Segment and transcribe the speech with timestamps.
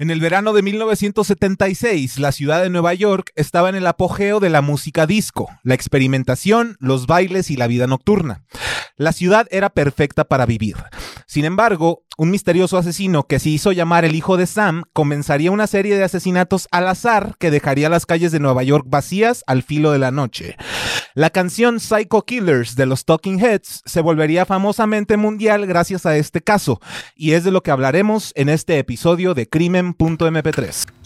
[0.00, 4.50] En el verano de 1976, la ciudad de Nueva York estaba en el apogeo de
[4.50, 8.42] la música disco, la experimentación, los bailes y la vida nocturna.
[8.96, 10.74] La ciudad era perfecta para vivir.
[11.28, 15.68] Sin embargo, un misterioso asesino que se hizo llamar el hijo de Sam comenzaría una
[15.68, 19.92] serie de asesinatos al azar que dejaría las calles de Nueva York vacías al filo
[19.92, 20.56] de la noche.
[21.16, 26.40] La canción Psycho Killers de los Talking Heads se volvería famosamente mundial gracias a este
[26.42, 26.80] caso,
[27.14, 31.03] y es de lo que hablaremos en este episodio de Crimen.mp3.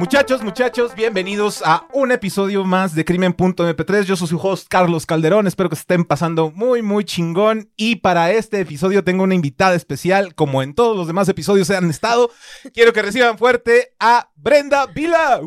[0.00, 4.04] Muchachos, muchachos, bienvenidos a un episodio más de Crimen.mp3.
[4.04, 5.46] Yo soy su host Carlos Calderón.
[5.46, 7.70] Espero que se estén pasando muy, muy chingón.
[7.76, 11.76] Y para este episodio tengo una invitada especial, como en todos los demás episodios se
[11.76, 12.30] han estado.
[12.72, 15.42] Quiero que reciban fuerte a Brenda Vila.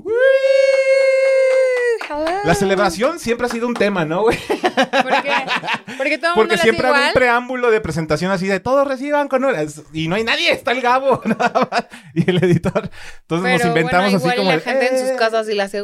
[2.46, 4.38] La celebración siempre ha sido un tema, ¿no, güey?
[5.98, 8.88] Porque todo el mundo Porque hace siempre hay un preámbulo de presentación así de todos
[8.88, 9.82] reciban con horas.
[9.94, 12.90] Y no hay nadie, está el Gabo nada más, y el editor.
[13.22, 14.50] Entonces nos inventamos bueno, así como.
[14.50, 15.00] la el, gente en "Eh".
[15.10, 15.84] sus casas y la hace.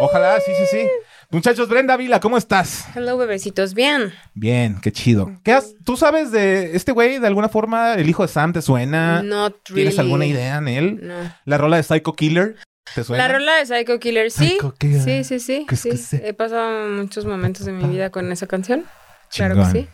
[0.00, 0.88] Ojalá, sí, sí, sí.
[1.32, 2.86] Muchachos, Brenda Vila, ¿cómo estás?
[2.96, 3.72] Hello, bebecitos.
[3.74, 4.12] Bien.
[4.34, 5.30] Bien, qué chido.
[5.44, 8.60] ¿Qué has- ¿Tú sabes de este güey, de alguna forma, el hijo de Sam, te
[8.62, 9.22] suena?
[9.22, 9.98] Not Ah, ¿Tienes really.
[10.00, 10.98] alguna idea en él?
[11.02, 11.14] No.
[11.44, 12.56] La rola de Psycho Killer,
[12.94, 13.26] ¿te suena?
[13.26, 14.50] La rola de Psycho Killer, sí.
[14.50, 15.02] Psycho Killer.
[15.02, 16.20] Sí, sí, sí.
[16.22, 18.84] He pasado muchos momentos de mi vida con esa canción.
[19.32, 19.88] Claro que sí.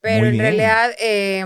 [0.00, 1.44] Pero en realidad, eh,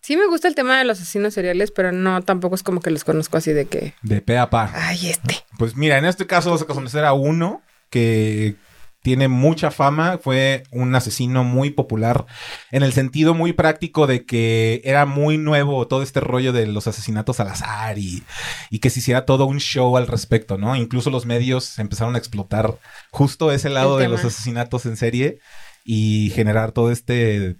[0.00, 2.90] sí me gusta el tema de los asesinos seriales, pero no, tampoco es como que
[2.90, 3.94] los conozco así de que.
[4.02, 4.70] De pe a pa.
[4.74, 5.44] Ay, este.
[5.58, 8.56] Pues mira, en este caso vas a conocer a uno que
[9.06, 12.26] tiene mucha fama, fue un asesino muy popular
[12.72, 16.88] en el sentido muy práctico de que era muy nuevo todo este rollo de los
[16.88, 18.24] asesinatos al azar y,
[18.68, 20.74] y que se hiciera todo un show al respecto, ¿no?
[20.74, 22.80] Incluso los medios empezaron a explotar
[23.12, 25.38] justo ese lado de los asesinatos en serie
[25.84, 27.58] y generar todo este...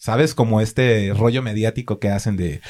[0.00, 0.32] ¿Sabes?
[0.34, 2.60] Como este rollo mediático que hacen de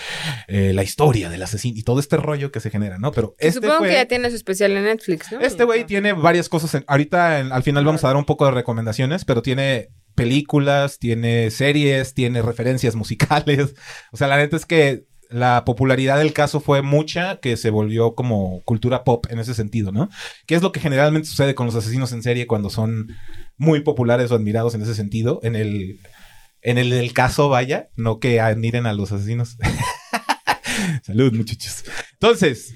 [0.49, 3.13] eh, la historia del asesino y todo este rollo que se genera, ¿no?
[3.13, 5.41] Pero este Supongo que ya tiene su especial en Netflix, ¿no?
[5.41, 6.75] Este güey tiene varias cosas.
[6.75, 10.99] en- ahorita en- al final vamos a dar un poco de recomendaciones, pero tiene películas,
[10.99, 13.75] tiene series, tiene referencias musicales.
[14.13, 18.15] O sea, la neta es que la popularidad del caso fue mucha que se volvió
[18.15, 20.09] como cultura pop en ese sentido, ¿no?
[20.47, 23.09] Que es lo que generalmente sucede con los asesinos en serie cuando son
[23.59, 25.41] muy populares o admirados en ese sentido.
[25.43, 25.99] En el,
[26.63, 29.57] en el del caso, vaya, no que admiren a los asesinos.
[31.03, 31.85] Salud, muchachos.
[32.13, 32.75] Entonces,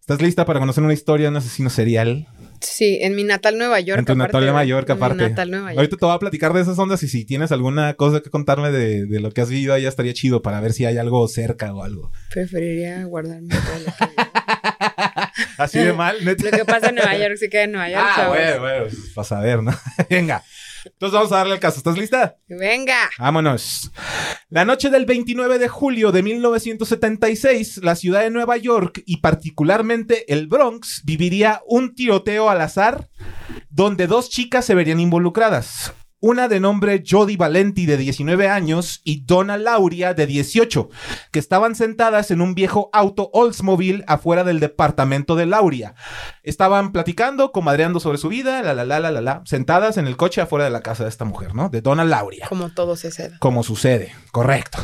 [0.00, 2.26] ¿estás lista para conocer una historia de un asesino serial?
[2.60, 3.98] Sí, en mi natal Nueva York.
[4.00, 4.64] En tu natal Nueva.
[4.64, 5.28] York, mi aparte.
[5.30, 5.78] natal Nueva York.
[5.78, 8.70] Ahorita te voy a platicar de esas ondas y si tienes alguna cosa que contarme
[8.70, 11.72] de, de lo que has vivido allá estaría chido para ver si hay algo cerca
[11.72, 12.12] o algo.
[12.30, 14.30] Preferiría guardarme todo lo que vivo.
[15.56, 16.44] Así de mal, neta.
[16.44, 19.24] Lo que pasa en Nueva York se queda en Nueva York, Ah, bueno, bueno, para
[19.26, 19.72] saber, ¿no?
[20.10, 20.42] Venga.
[20.84, 21.78] Entonces vamos a darle el caso.
[21.78, 22.36] ¿Estás lista?
[22.48, 23.10] Venga.
[23.18, 23.90] Vámonos.
[24.48, 30.32] La noche del 29 de julio de 1976, la ciudad de Nueva York y particularmente
[30.32, 33.08] el Bronx viviría un tiroteo al azar
[33.70, 35.92] donde dos chicas se verían involucradas.
[36.22, 40.90] Una de nombre Jody Valenti de 19 años y Donna Lauria de 18,
[41.32, 45.94] que estaban sentadas en un viejo auto Oldsmobile afuera del departamento de Lauria.
[46.42, 50.18] Estaban platicando, comadreando sobre su vida, la la la la la la, sentadas en el
[50.18, 51.70] coche afuera de la casa de esta mujer, ¿no?
[51.70, 52.48] De Donna Lauria.
[52.50, 53.38] Como todo se ceda.
[53.38, 54.76] Como sucede, correcto.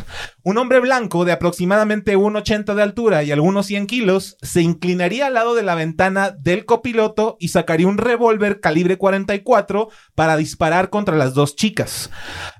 [0.42, 5.34] Un hombre blanco de aproximadamente 1,80 de altura y algunos 100 kilos se inclinaría al
[5.34, 11.25] lado de la ventana del copiloto y sacaría un revólver calibre 44 para disparar contra
[11.34, 12.10] dos chicas.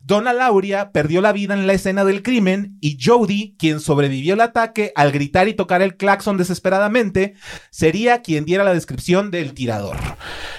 [0.03, 4.41] Donna Lauria perdió la vida en la escena del crimen y Jody, quien sobrevivió al
[4.41, 7.35] ataque al gritar y tocar el claxon desesperadamente,
[7.70, 9.96] sería quien diera la descripción del tirador.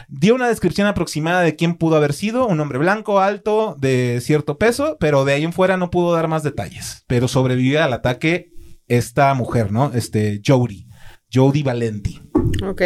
[0.07, 4.57] Dio una descripción aproximada de quién pudo haber sido, un hombre blanco, alto, de cierto
[4.57, 7.03] peso, pero de ahí en fuera no pudo dar más detalles.
[7.07, 8.51] Pero sobrevivió al ataque
[8.87, 9.91] esta mujer, ¿no?
[9.93, 10.87] Este, Jody.
[11.31, 12.21] Jody Valenti.
[12.67, 12.81] Ok.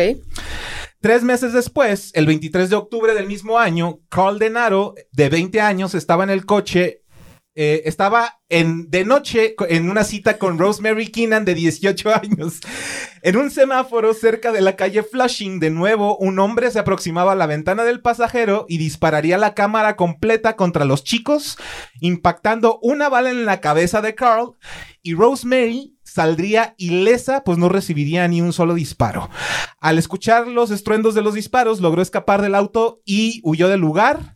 [1.01, 5.95] Tres meses después, el 23 de octubre del mismo año, Carl Denaro, de 20 años,
[5.95, 7.01] estaba en el coche,
[7.55, 12.59] eh, estaba en, de noche en una cita con Rosemary Keenan, de 18 años.
[13.23, 17.35] En un semáforo cerca de la calle Flushing, de nuevo, un hombre se aproximaba a
[17.35, 21.57] la ventana del pasajero y dispararía la cámara completa contra los chicos,
[21.99, 24.51] impactando una bala en la cabeza de Carl
[25.01, 29.29] y Rosemary saldría ilesa, pues no recibiría ni un solo disparo.
[29.79, 34.35] Al escuchar los estruendos de los disparos, logró escapar del auto y huyó del lugar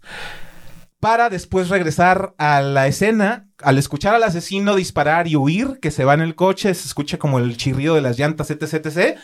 [1.01, 3.47] para después regresar a la escena.
[3.61, 7.17] Al escuchar al asesino disparar y huir, que se va en el coche, se escucha
[7.17, 9.17] como el chirrido de las llantas, etc, etc.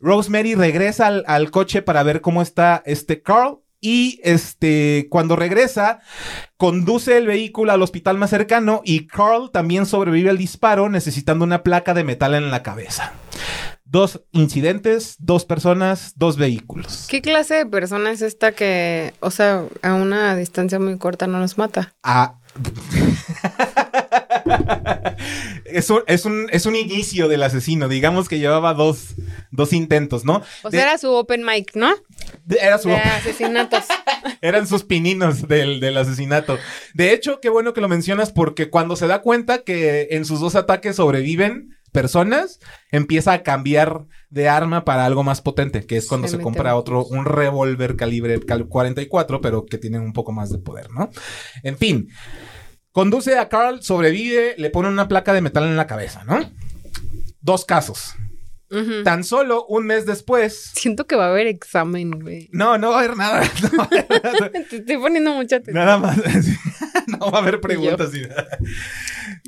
[0.00, 3.60] Rosemary regresa al, al coche para ver cómo está este Carl.
[3.80, 6.00] Y este, cuando regresa,
[6.58, 11.62] conduce el vehículo al hospital más cercano y Carl también sobrevive al disparo necesitando una
[11.62, 13.12] placa de metal en la cabeza.
[13.84, 17.06] Dos incidentes, dos personas, dos vehículos.
[17.08, 21.38] ¿Qué clase de persona es esta que, o sea, a una distancia muy corta no
[21.40, 21.94] nos mata?
[22.04, 22.34] Ah.
[25.64, 27.88] es, un, es, un, es un inicio del asesino.
[27.88, 29.14] Digamos que llevaba dos,
[29.50, 30.42] dos intentos, ¿no?
[30.62, 31.90] O De- sea, era su open mic, ¿no?
[32.60, 33.84] Era su De asesinatos.
[34.40, 36.58] Eran sus pininos del, del asesinato.
[36.94, 40.40] De hecho, qué bueno que lo mencionas porque cuando se da cuenta que en sus
[40.40, 42.60] dos ataques sobreviven personas,
[42.92, 46.76] empieza a cambiar de arma para algo más potente, que es cuando Se se, compra
[46.76, 51.10] otro, un revólver calibre cal- 44, pero que tiene un poco más de poder, ¿no?
[51.64, 52.08] En fin,
[52.92, 56.48] conduce a Carl, sobrevive, le pone una placa de metal en la cabeza, ¿no?
[57.40, 58.14] Dos casos.
[59.02, 60.70] Tan solo un mes después.
[60.74, 62.48] Siento que va a haber examen, güey.
[62.52, 63.42] No, no va a haber nada.
[63.72, 64.50] no va a haber nada.
[64.70, 65.84] Te estoy poniendo mucha atención.
[65.84, 66.16] Nada más.
[67.08, 68.12] no va a haber preguntas.
[68.12, 68.58] ni nada.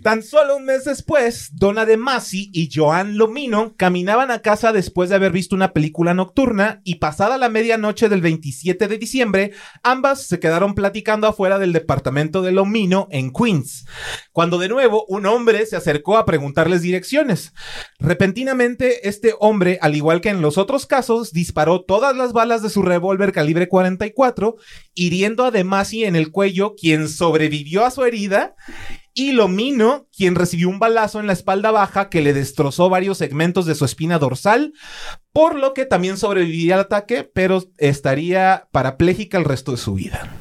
[0.02, 5.10] Tan solo un mes después, Donna De Masi y Joan Lomino caminaban a casa después
[5.10, 9.52] de haber visto una película nocturna y pasada la medianoche del 27 de diciembre,
[9.82, 13.86] ambas se quedaron platicando afuera del departamento de Lomino en Queens,
[14.32, 17.52] cuando de nuevo un hombre se acercó a preguntarles direcciones.
[17.98, 22.70] Repentinamente, este hombre, al igual que en los otros casos, disparó todas las balas de
[22.70, 24.56] su revólver calibre 44,
[24.94, 28.54] hiriendo a Demasi en el cuello, quien sobrevivió a su herida,
[29.14, 33.66] y Lomino, quien recibió un balazo en la espalda baja que le destrozó varios segmentos
[33.66, 34.72] de su espina dorsal,
[35.32, 40.34] por lo que también sobreviviría al ataque, pero estaría parapléjica el resto de su vida.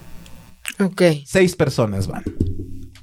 [0.79, 1.01] Ok.
[1.25, 2.23] Seis personas van.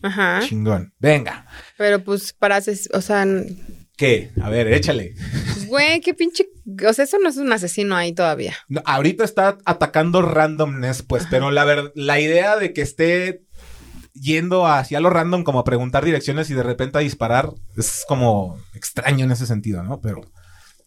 [0.02, 0.40] Ajá.
[0.46, 0.92] Chingón.
[0.98, 1.46] Venga.
[1.76, 3.26] Pero pues para ases- o sea,
[3.96, 4.30] ¿Qué?
[4.40, 5.14] A ver, échale.
[5.54, 6.48] pues, güey, qué pinche,
[6.88, 8.54] o sea, eso no es un asesino ahí todavía.
[8.68, 13.42] No, ahorita está atacando randomness, pues, pero la, ver- la idea de que esté
[14.20, 18.58] yendo hacia lo random como a preguntar direcciones y de repente a disparar es como
[18.74, 20.00] extraño en ese sentido, ¿no?
[20.00, 20.20] Pero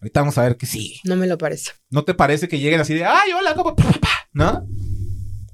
[0.02, 1.00] ahorita vamos a ver que sí.
[1.04, 1.72] No me lo parece.
[1.90, 3.76] ¿No te parece que lleguen así de, ay, hola, ¿cómo?
[3.76, 4.66] Pa, pa, pa", ¿No?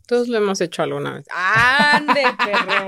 [0.07, 1.25] Todos lo hemos hecho alguna vez.
[1.35, 2.87] ¡Ande, perro!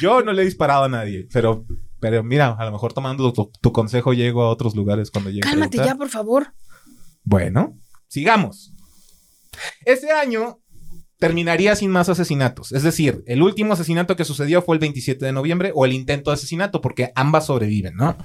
[0.00, 1.64] Yo no le he disparado a nadie, pero,
[2.00, 5.46] pero mira, a lo mejor tomando tu, tu consejo llego a otros lugares cuando llegue.
[5.46, 5.94] a Cálmate preguntar.
[5.94, 6.52] ya, por favor.
[7.22, 7.78] Bueno,
[8.08, 8.72] sigamos.
[9.84, 10.58] Ese año
[11.24, 12.70] terminaría sin más asesinatos.
[12.72, 16.30] Es decir, el último asesinato que sucedió fue el 27 de noviembre o el intento
[16.30, 18.18] de asesinato, porque ambas sobreviven, ¿no?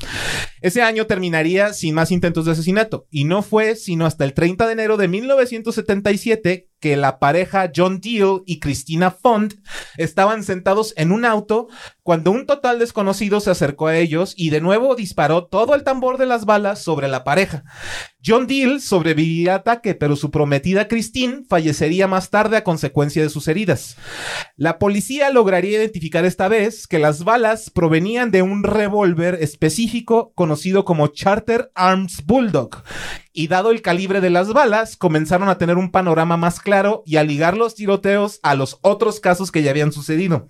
[0.60, 3.08] Ese año terminaría sin más intentos de asesinato.
[3.10, 8.02] Y no fue sino hasta el 30 de enero de 1977 que la pareja John
[8.02, 9.56] Deal y Christina Font
[9.98, 11.68] estaban sentados en un auto
[12.04, 16.18] cuando un total desconocido se acercó a ellos y de nuevo disparó todo el tambor
[16.18, 17.64] de las balas sobre la pareja.
[18.26, 23.30] John Deal sobreviviría al ataque, pero su prometida Christine fallecería más tarde a consecuencia de
[23.30, 23.96] sus heridas.
[24.58, 30.86] La policía lograría identificar esta vez que las balas provenían de un revólver específico conocido
[30.86, 32.84] como Charter Arms Bulldog.
[33.32, 37.18] Y dado el calibre de las balas, comenzaron a tener un panorama más claro y
[37.18, 40.48] a ligar los tiroteos a los otros casos que ya habían sucedido.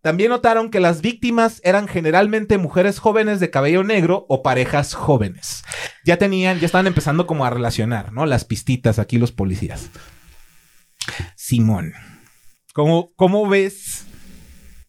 [0.00, 5.64] También notaron que las víctimas eran generalmente mujeres jóvenes de cabello negro o parejas jóvenes.
[6.04, 8.24] Ya tenían, ya estaban empezando como a relacionar, ¿no?
[8.24, 9.90] Las pistitas aquí los policías.
[11.36, 11.92] Simón,
[12.72, 14.06] ¿cómo, cómo ves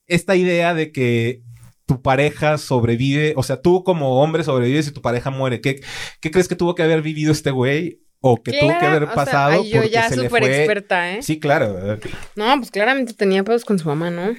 [0.08, 1.44] esta idea de que
[1.90, 3.34] tu pareja sobrevive?
[3.36, 5.60] O sea, tú como hombre sobrevives y tu pareja muere.
[5.60, 5.82] ¿Qué,
[6.22, 8.04] qué crees que tuvo que haber vivido este güey?
[8.22, 10.58] O que tuvo que haber o sea, pasado ay, yo porque ya súper fue...
[10.58, 11.24] experta, ¿eh?
[11.24, 11.98] Sí, claro.
[12.36, 14.36] No, pues claramente tenía pedos con su mamá, ¿no?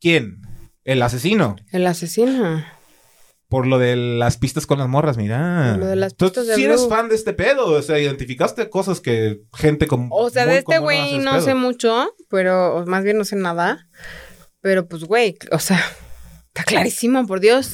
[0.00, 0.40] ¿Quién?
[0.82, 1.56] El asesino.
[1.72, 2.64] El asesino.
[3.48, 5.72] Por lo de las pistas con las morras, mira.
[5.72, 6.88] Por lo de las Tú pistas de sí eres Blue.
[6.88, 7.66] fan de este pedo.
[7.66, 10.08] O sea, identificaste cosas que gente con.
[10.10, 13.90] O sea, de este güey no sé mucho, pero o más bien no sé nada.
[14.62, 15.78] Pero pues, güey, o sea,
[16.54, 17.72] está clarísimo, por Dios.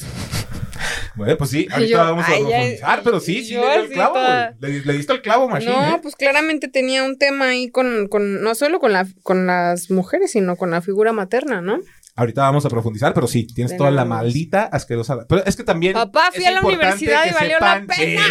[1.13, 4.13] Bueno, pues sí, ahorita Yo, vamos a profundizar, pero sí, sí le dio el clavo.
[4.15, 4.55] toda-.
[4.59, 5.71] Le, le diste el clavo, machine.
[5.71, 5.99] no, ¿eh?
[6.01, 10.31] pues claramente tenía un tema ahí con, con no solo con la con las mujeres,
[10.31, 11.79] sino con la figura materna, ¿no?
[12.15, 15.25] Ahorita vamos a profundizar, pero sí, tienes toda la maldita asquerosa.
[15.27, 15.93] Pero es que también.
[15.93, 18.23] Papá, fui a la universidad y valió la pena.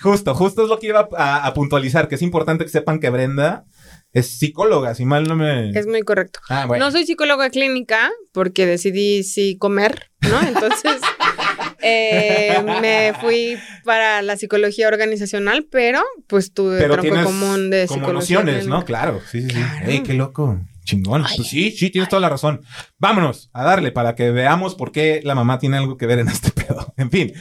[0.00, 3.10] justo, justo es lo que iba a, a puntualizar, que es importante que sepan que
[3.10, 3.64] Brenda
[4.12, 5.70] es psicóloga, si mal no me.
[5.70, 6.40] Es muy correcto.
[6.48, 6.84] Ah, bueno.
[6.84, 10.40] No soy psicóloga clínica porque decidí sí comer, ¿no?
[10.40, 11.00] Entonces,
[11.80, 18.00] Eh, me fui para la psicología organizacional, pero pues tuve Pero tronco común de como
[18.00, 18.38] psicología.
[18.38, 18.84] nociones, ¿no?
[18.84, 19.54] Claro, sí, sí, sí.
[19.54, 19.90] Claro.
[19.90, 20.60] Ey, qué loco.
[20.84, 21.22] Chingón.
[21.36, 22.62] Pues sí, sí, tienes toda la razón.
[22.98, 26.28] Vámonos a darle para que veamos por qué la mamá tiene algo que ver en
[26.28, 26.50] este
[26.96, 27.32] En fin,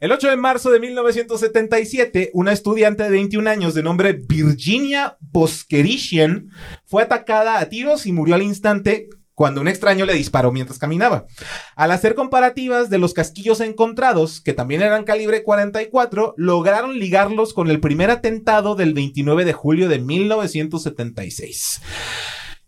[0.00, 6.50] el 8 de marzo de 1977, una estudiante de 21 años de nombre Virginia Boskerishian
[6.84, 11.26] fue atacada a tiros y murió al instante cuando un extraño le disparó mientras caminaba.
[11.74, 17.68] Al hacer comparativas de los casquillos encontrados, que también eran calibre 44, lograron ligarlos con
[17.68, 21.80] el primer atentado del 29 de julio de 1976.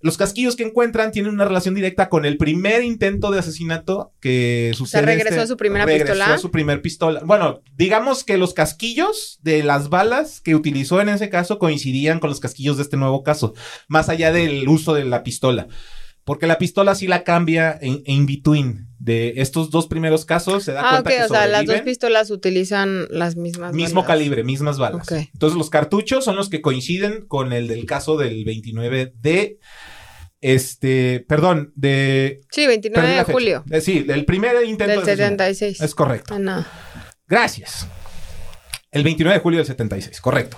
[0.01, 4.73] Los casquillos que encuentran tienen una relación directa con el primer intento de asesinato que
[4.75, 5.03] sucede.
[5.03, 6.35] regresó a su primera regresó pistola.
[6.35, 7.23] a su primer pistola.
[7.25, 12.31] Bueno, digamos que los casquillos de las balas que utilizó en ese caso coincidían con
[12.31, 13.55] los casquillos de este nuevo caso,
[13.89, 15.69] más allá del uso de la pistola.
[16.27, 20.65] Porque la pistola sí la cambia en, in between de estos dos primeros casos.
[20.65, 24.01] Se da Ah, ok, cuenta que o sea, las dos pistolas utilizan las mismas Mismo
[24.03, 24.09] balas.
[24.09, 25.07] calibre, mismas balas.
[25.13, 29.59] Entonces los cartuchos son los que coinciden con el del caso del 29 de
[30.41, 35.05] este, perdón, de Sí, 29 perdí la de julio Eh, sí, del primer intento del
[35.07, 35.45] de asesinato.
[35.45, 35.81] 76.
[35.81, 36.35] Es correcto.
[36.35, 36.65] Ah, no.
[37.29, 37.87] Gracias.
[38.91, 40.57] El 29 de julio del 76, correcto.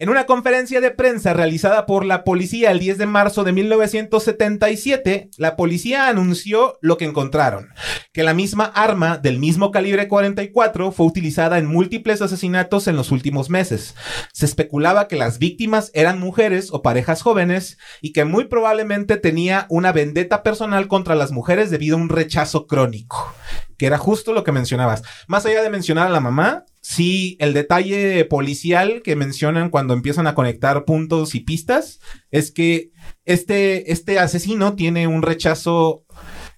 [0.00, 5.28] En una conferencia de prensa realizada por la policía el 10 de marzo de 1977,
[5.36, 7.68] la policía anunció lo que encontraron,
[8.14, 13.10] que la misma arma del mismo calibre 44 fue utilizada en múltiples asesinatos en los
[13.10, 13.94] últimos meses.
[14.32, 19.66] Se especulaba que las víctimas eran mujeres o parejas jóvenes y que muy probablemente tenía
[19.68, 23.34] una vendetta personal contra las mujeres debido a un rechazo crónico
[23.80, 25.02] que era justo lo que mencionabas.
[25.26, 30.26] Más allá de mencionar a la mamá, sí, el detalle policial que mencionan cuando empiezan
[30.26, 32.90] a conectar puntos y pistas es que
[33.24, 36.04] este, este asesino tiene un rechazo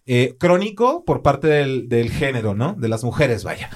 [0.07, 2.75] eh, crónico por parte del, del género, ¿no?
[2.75, 3.71] De las mujeres, vaya.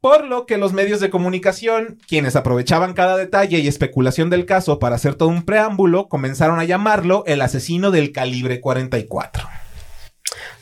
[0.00, 4.78] Por lo que los medios de comunicación, quienes aprovechaban cada detalle y especulación del caso
[4.78, 9.48] para hacer todo un preámbulo, comenzaron a llamarlo el asesino del calibre 44.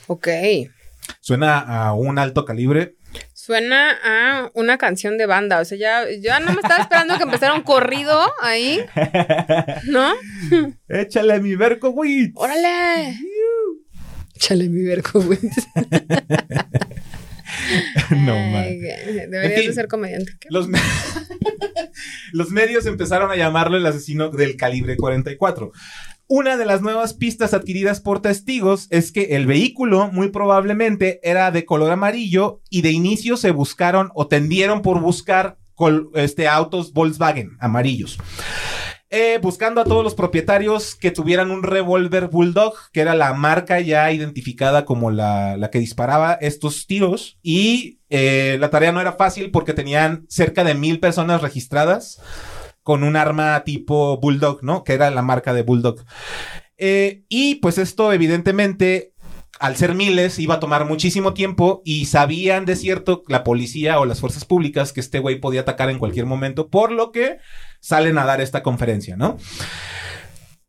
[0.06, 0.28] Ok.
[1.20, 2.94] Suena a un alto calibre,
[3.44, 5.58] Suena a una canción de banda.
[5.58, 8.78] O sea, ya, ya no me estaba esperando que empezara un corrido ahí.
[9.86, 10.14] ¿No?
[10.88, 12.30] Échale mi verco, güey.
[12.36, 13.18] ¡Órale!
[14.36, 15.40] Échale mi verco, güey.
[18.10, 18.64] No, man.
[18.64, 20.32] Deberías En de ser comediante.
[20.40, 20.48] ¿Qué?
[20.50, 20.78] Los, me-
[22.32, 25.72] Los medios empezaron a llamarlo el asesino del calibre 44.
[26.34, 31.50] Una de las nuevas pistas adquiridas por testigos es que el vehículo muy probablemente era
[31.50, 35.58] de color amarillo y de inicio se buscaron o tendieron por buscar
[36.14, 38.18] este, autos Volkswagen amarillos.
[39.10, 43.80] Eh, buscando a todos los propietarios que tuvieran un revólver Bulldog, que era la marca
[43.80, 47.38] ya identificada como la, la que disparaba estos tiros.
[47.42, 52.22] Y eh, la tarea no era fácil porque tenían cerca de mil personas registradas
[52.82, 54.84] con un arma tipo Bulldog, ¿no?
[54.84, 56.04] Que era la marca de Bulldog.
[56.76, 59.12] Eh, y pues esto evidentemente,
[59.60, 64.04] al ser miles, iba a tomar muchísimo tiempo y sabían de cierto la policía o
[64.04, 67.38] las fuerzas públicas que este güey podía atacar en cualquier momento, por lo que
[67.80, 69.36] salen a dar esta conferencia, ¿no?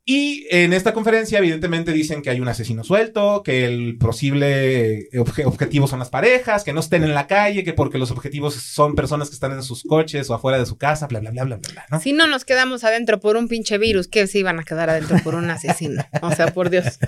[0.06, 5.46] Y en esta conferencia, evidentemente, dicen que hay un asesino suelto, que el posible obje-
[5.46, 8.96] objetivo son las parejas, que no estén en la calle, que porque los objetivos son
[8.96, 11.56] personas que están en sus coches o afuera de su casa, bla, bla, bla, bla,
[11.58, 12.02] bla, ¿no?
[12.02, 15.18] Si no nos quedamos adentro por un pinche virus, ¿qué se iban a quedar adentro
[15.24, 16.04] por un asesino?
[16.22, 17.00] O sea, por Dios.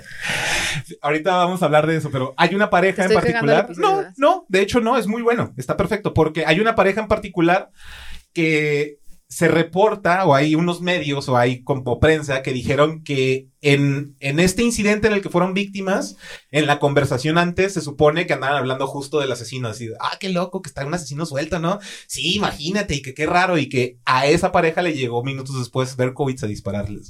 [1.02, 3.68] Ahorita vamos a hablar de eso, pero hay una pareja en Estoy particular.
[3.76, 7.08] No, no, de hecho no, es muy bueno, está perfecto, porque hay una pareja en
[7.08, 7.70] particular
[8.32, 14.14] que se reporta, o hay unos medios, o hay como prensa, que dijeron que en,
[14.20, 16.16] en este incidente en el que fueron víctimas,
[16.52, 20.28] en la conversación antes, se supone que andaban hablando justo del asesino, así, ah, qué
[20.28, 21.80] loco que está un asesino suelto, ¿no?
[22.06, 25.96] Sí, imagínate, y que qué raro, y que a esa pareja le llegó minutos después
[25.96, 27.08] Berkowitz a dispararles.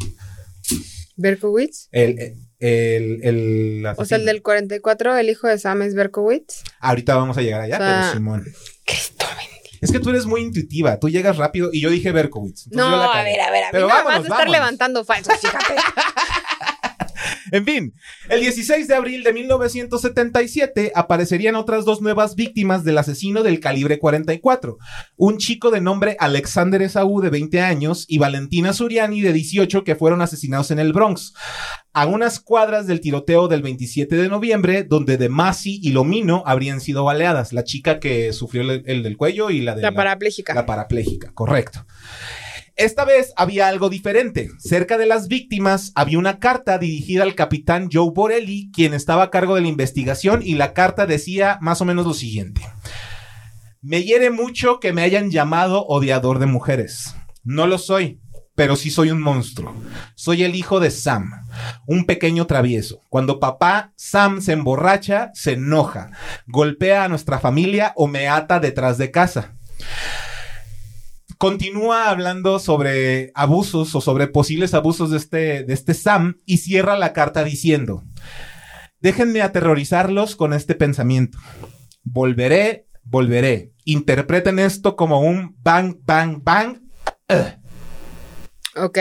[1.17, 1.89] ¿Berkowitz?
[1.93, 6.63] El, el, el, O sea, el del 44, el hijo de Sam es Berkowitz.
[6.81, 8.45] Ahorita vamos a llegar allá, O sea, pero Simón.
[9.81, 12.69] Es que tú eres muy intuitiva, tú llegas rápido y yo dije Berkowitz.
[12.71, 14.53] No, a ver, a ver, a mí Pero nada vámonos, más estar vámonos.
[14.53, 15.75] levantando falsos, fíjate.
[17.53, 17.95] En fin,
[18.29, 23.99] el 16 de abril de 1977 aparecerían otras dos nuevas víctimas del asesino del calibre
[23.99, 24.79] 44.
[25.17, 29.97] Un chico de nombre Alexander Esaú de 20 años y Valentina Suriani de 18 que
[29.97, 31.35] fueron asesinados en el Bronx.
[31.93, 36.81] A unas cuadras del tiroteo del 27 de noviembre, donde De Masi y Lomino habrían
[36.81, 37.55] sido baleadas.
[37.55, 40.53] La chica que sufrió el, el del cuello y la de La parapléjica.
[40.53, 41.87] La parapléjica, correcto.
[42.77, 44.51] Esta vez había algo diferente.
[44.59, 49.31] Cerca de las víctimas había una carta dirigida al capitán Joe Borelli, quien estaba a
[49.31, 52.61] cargo de la investigación, y la carta decía más o menos lo siguiente.
[53.81, 57.15] Me hiere mucho que me hayan llamado odiador de mujeres.
[57.45, 58.21] No lo soy,
[58.55, 59.75] pero sí soy un monstruo.
[60.15, 61.31] Soy el hijo de Sam,
[61.87, 63.01] un pequeño travieso.
[63.09, 66.11] Cuando papá Sam se emborracha, se enoja,
[66.47, 69.57] golpea a nuestra familia o me ata detrás de casa.
[71.39, 76.97] Continúa hablando sobre abusos o sobre posibles abusos de este, de este Sam y cierra
[76.97, 78.05] la carta diciendo,
[79.01, 81.39] déjenme aterrorizarlos con este pensamiento.
[82.05, 83.73] Volveré, volveré.
[83.85, 86.81] Interpreten esto como un bang, bang, bang.
[88.77, 88.99] Ok.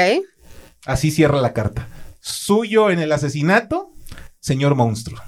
[0.85, 1.87] Así cierra la carta.
[2.19, 3.93] Suyo en el asesinato,
[4.39, 5.19] señor monstruo.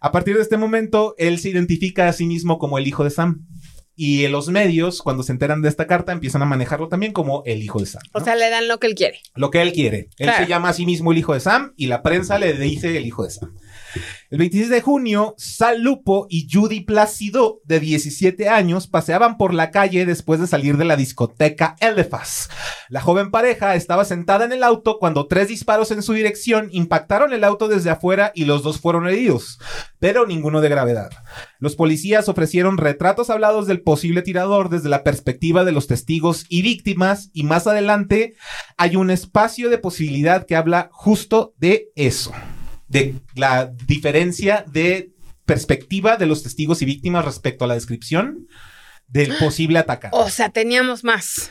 [0.00, 3.10] A partir de este momento, él se identifica a sí mismo como el hijo de
[3.10, 3.46] Sam.
[4.04, 7.44] Y en los medios, cuando se enteran de esta carta, empiezan a manejarlo también como
[7.46, 8.02] el hijo de Sam.
[8.10, 9.20] O sea, le dan lo que él quiere.
[9.36, 10.08] lo que él quiere.
[10.18, 10.44] Él Claro.
[10.44, 13.06] se llama a sí mismo el hijo de Sam y la prensa le dice el
[13.06, 13.54] hijo de Sam.
[14.30, 19.70] El 26 de junio, Sal Lupo y Judy Plácido, de 17 años, paseaban por la
[19.70, 22.48] calle después de salir de la discoteca Elefas.
[22.88, 27.32] La joven pareja estaba sentada en el auto cuando tres disparos en su dirección impactaron
[27.32, 29.58] el auto desde afuera y los dos fueron heridos,
[29.98, 31.10] pero ninguno de gravedad.
[31.58, 36.62] Los policías ofrecieron retratos hablados del posible tirador desde la perspectiva de los testigos y
[36.62, 38.34] víctimas y más adelante
[38.76, 42.32] hay un espacio de posibilidad que habla justo de eso,
[42.92, 45.10] de la diferencia de
[45.46, 48.46] perspectiva de los testigos y víctimas respecto a la descripción
[49.08, 50.16] del posible atacante.
[50.16, 51.50] O sea, teníamos más.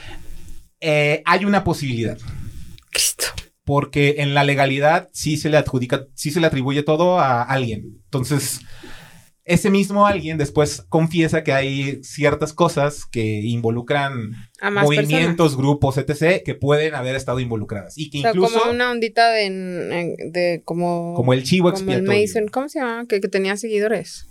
[0.79, 2.17] Eh, hay una posibilidad,
[2.91, 3.25] Cristo.
[3.65, 8.01] porque en la legalidad sí se le adjudica, sí se le atribuye todo a alguien.
[8.05, 8.61] Entonces,
[9.43, 14.31] ese mismo alguien después confiesa que hay ciertas cosas que involucran
[14.71, 17.97] movimientos, grupos, etc., que pueden haber estado involucradas.
[17.97, 18.19] Y que.
[18.19, 21.13] O sea, incluso, como una ondita de, como...
[21.15, 22.03] como el chivo como el.
[22.03, 22.47] Mason.
[22.49, 23.05] ¿Cómo se llama?
[23.07, 24.27] Que, que tenía seguidores.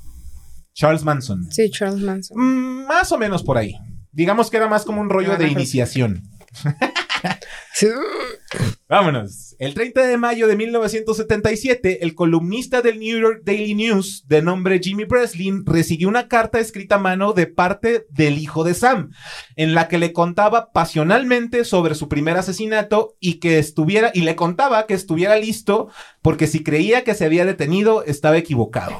[0.75, 1.51] Charles Manson.
[1.51, 2.39] Sí, Charles Manson.
[2.39, 3.75] Mm, más o menos por ahí.
[4.13, 6.23] Digamos que era más como un rollo de iniciación.
[8.91, 9.55] Vámonos.
[9.61, 14.81] El 30 de mayo de 1977, el columnista del New York Daily News, de nombre
[14.83, 19.13] Jimmy Breslin, recibió una carta escrita a mano de parte del hijo de Sam,
[19.55, 24.35] en la que le contaba pasionalmente sobre su primer asesinato y que estuviera, y le
[24.35, 25.89] contaba que estuviera listo
[26.21, 28.97] porque si creía que se había detenido, estaba equivocado.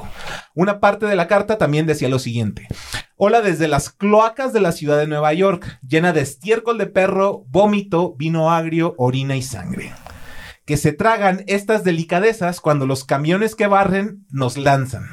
[0.53, 2.65] Una parte de la carta también decía lo siguiente.
[3.17, 7.45] Hola desde las cloacas de la ciudad de Nueva York, llena de estiércol de perro,
[7.49, 9.80] vómito, vino agrio, orina y sangre.
[10.71, 15.03] Que se tragan estas delicadezas cuando los camiones que barren nos lanzan.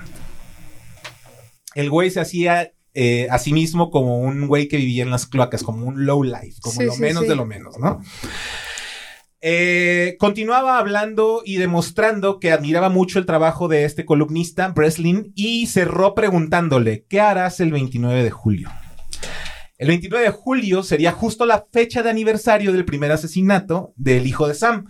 [1.75, 5.27] El güey se hacía eh, a sí mismo como un güey que vivía en las
[5.27, 7.29] cloacas, como un low life, como Sí, lo sí, menos sí.
[7.31, 8.01] de lo menos, ¿no?
[9.40, 15.66] Eh, continuaba hablando y demostrando que admiraba mucho el trabajo de este columnista, Breslin, y
[15.66, 18.71] cerró preguntándole, ¿qué harás el 29 de julio?
[19.77, 24.49] El 29 de julio sería justo la fecha de aniversario del primer asesinato del hijo
[24.49, 24.87] de Sam.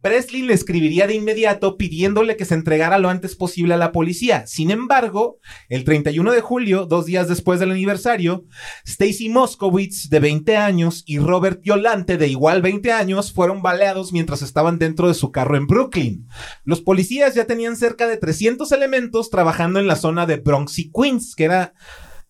[0.00, 4.46] Breslin le escribiría de inmediato pidiéndole que se entregara lo antes posible a la policía.
[4.46, 8.44] Sin embargo, el 31 de julio, dos días después del aniversario,
[8.84, 14.42] Stacy Moskowitz, de 20 años, y Robert Yolante, de igual 20 años, fueron baleados mientras
[14.42, 16.28] estaban dentro de su carro en Brooklyn.
[16.64, 20.92] Los policías ya tenían cerca de 300 elementos trabajando en la zona de Bronx y
[20.92, 21.74] Queens, que era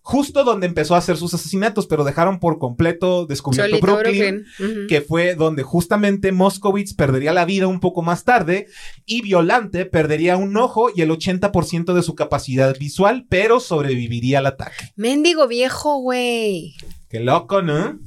[0.09, 4.47] justo donde empezó a hacer sus asesinatos, pero dejaron por completo descubierto Solito Brooklyn,
[4.89, 8.69] que fue donde justamente Moskowitz perdería la vida un poco más tarde
[9.05, 14.47] y Violante perdería un ojo y el 80% de su capacidad visual, pero sobreviviría al
[14.47, 14.93] ataque.
[14.97, 16.75] Mendigo viejo, güey.
[17.11, 17.99] Qué loco, ¿no?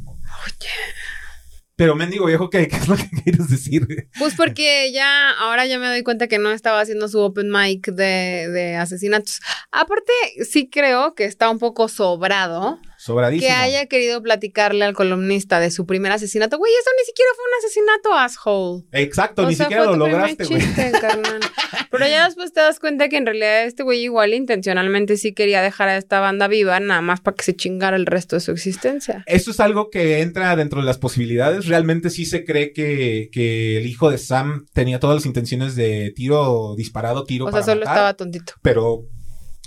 [1.82, 4.08] Pero mendigo viejo, ¿qué, qué es lo que quieres decir?
[4.20, 7.88] Pues porque ya, ahora ya me doy cuenta que no estaba haciendo su open mic
[7.88, 9.40] de, de asesinatos.
[9.72, 10.14] Aparte,
[10.48, 13.48] sí creo que está un poco sobrado Sobradísimo.
[13.48, 16.60] que haya querido platicarle al columnista de su primer asesinato.
[16.60, 18.84] Güey, eso ni siquiera fue un asesinato, asshole.
[18.92, 20.62] Exacto, O ni sea, siquiera fue lo tu lograste, güey.
[21.92, 25.64] Pero ya después te das cuenta que en realidad este güey igual intencionalmente sí quería
[25.64, 28.52] dejar a esta banda viva, nada más para que se chingara el resto de su
[28.52, 29.24] existencia.
[29.26, 31.66] Eso es algo que entra dentro de las posibilidades.
[31.66, 36.14] Realmente sí se cree que, que el hijo de Sam tenía todas las intenciones de
[36.16, 38.54] tiro disparado, tiro O sea, solo matar, estaba tontito.
[38.62, 39.06] pero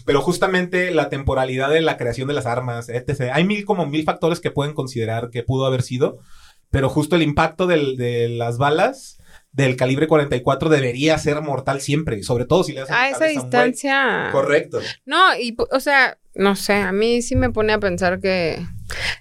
[0.04, 3.30] pero justamente la temporalidad de la creación de las armas, etc.
[3.32, 6.18] Hay mil como mil factores que pueden considerar que pudo haber sido,
[6.70, 9.18] pero justo el impacto de las balas
[9.54, 14.28] del calibre 44 debería ser mortal siempre, sobre todo si le hacen A esa distancia.
[14.32, 14.80] Correcto.
[15.06, 18.66] No, y, o sea, no sé, a mí sí me pone a pensar que.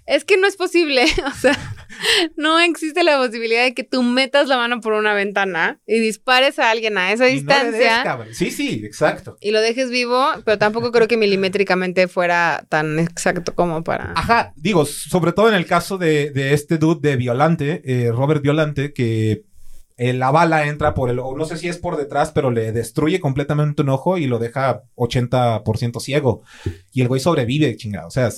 [0.06, 1.58] Es que no es posible, o sea,
[2.36, 6.58] no existe la posibilidad de que tú metas la mano por una ventana y dispares
[6.60, 8.28] a alguien a esa Y no le des, distancia cabrón.
[8.34, 9.38] sí, sí, exacto.
[9.40, 14.12] y lo dejes vivo, pero tampoco creo que milimétricamente fuera tan exacto como para...
[14.16, 18.42] Ajá, digo, sobre todo en el caso de, de este dude de Violante, eh, Robert
[18.42, 19.46] Violante, que
[19.98, 22.72] eh, la bala entra por el, o no sé si es por detrás, pero le
[22.72, 26.44] destruye completamente un ojo y lo deja 80% ciego.
[26.92, 28.08] Y el güey sobrevive, chingado.
[28.08, 28.30] O sea,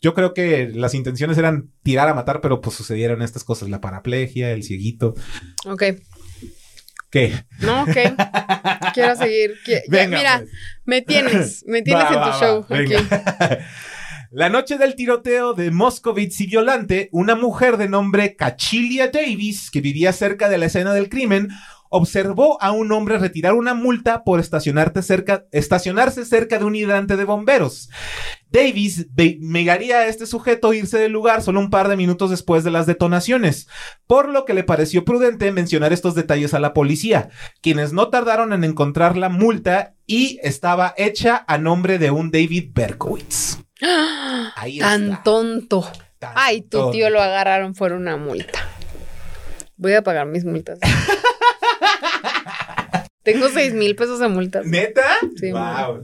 [0.00, 3.80] yo creo que las intenciones eran tirar a matar, pero pues sucedieron estas cosas, la
[3.80, 5.14] paraplegia, el cieguito.
[5.66, 5.82] Ok.
[7.10, 7.32] ¿Qué?
[7.60, 7.96] No, ok.
[8.92, 9.54] Quiero seguir.
[9.88, 10.50] Ya, mira, pues.
[10.84, 11.64] me tienes.
[11.66, 12.66] Me tienes Va, en tu va, show.
[12.68, 12.98] venga.
[12.98, 13.64] aquí.
[14.36, 19.80] La noche del tiroteo de Moscovitz y Violante, una mujer de nombre Cachilia Davis, que
[19.80, 21.50] vivía cerca de la escena del crimen,
[21.88, 27.90] observó a un hombre retirar una multa por estacionarse cerca de un hidrante de bomberos.
[28.50, 29.06] Davis
[29.38, 32.86] negaría a este sujeto irse del lugar solo un par de minutos después de las
[32.86, 33.68] detonaciones,
[34.08, 37.28] por lo que le pareció prudente mencionar estos detalles a la policía,
[37.62, 42.72] quienes no tardaron en encontrar la multa y estaba hecha a nombre de un David
[42.74, 43.63] Berkowitz.
[44.56, 45.22] Ahí Tan está.
[45.22, 45.90] tonto.
[46.18, 46.90] Tan Ay, tu tonto.
[46.92, 48.60] tío lo agarraron por una multa.
[49.76, 50.78] Voy a pagar mis multas.
[53.22, 54.66] Tengo seis mil pesos de multas.
[54.66, 55.04] ¿Neta?
[55.40, 56.02] Sí, wow.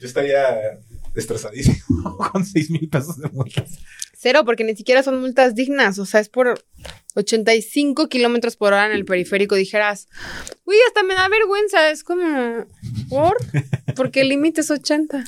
[0.00, 0.78] Yo estaría
[1.14, 3.78] estresadísimo con 6 mil pesos de multas.
[4.16, 5.98] Cero, porque ni siquiera son multas dignas.
[5.98, 6.58] O sea, es por
[7.14, 9.54] 85 kilómetros por hora en el periférico.
[9.54, 10.08] Dijeras,
[10.64, 11.90] uy, hasta me da vergüenza.
[11.90, 12.66] Es como,
[13.08, 13.36] ¿por?
[13.94, 15.24] Porque el límite es 80.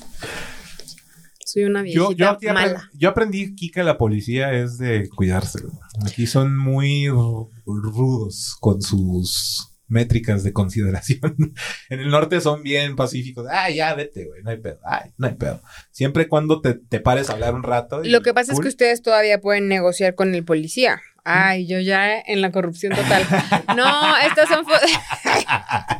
[1.56, 5.60] Soy una viejita Yo, yo, aquí aprendí aquí que la policía es de cuidarse.
[6.06, 11.34] Aquí son muy ru- rudos con sus métricas de consideración.
[11.88, 13.46] en el norte son bien pacíficos.
[13.50, 14.42] Ah, ya, vete, güey.
[14.42, 14.80] No hay pedo.
[14.84, 15.62] Ay, no hay pedo.
[15.92, 18.04] Siempre y cuando te, te pares a hablar un rato.
[18.04, 21.00] y Lo que pasa es que ustedes todavía pueden negociar con el policía.
[21.28, 23.22] Ay, yo ya en la corrupción total.
[23.76, 24.64] No, estas son...
[24.64, 24.78] fo-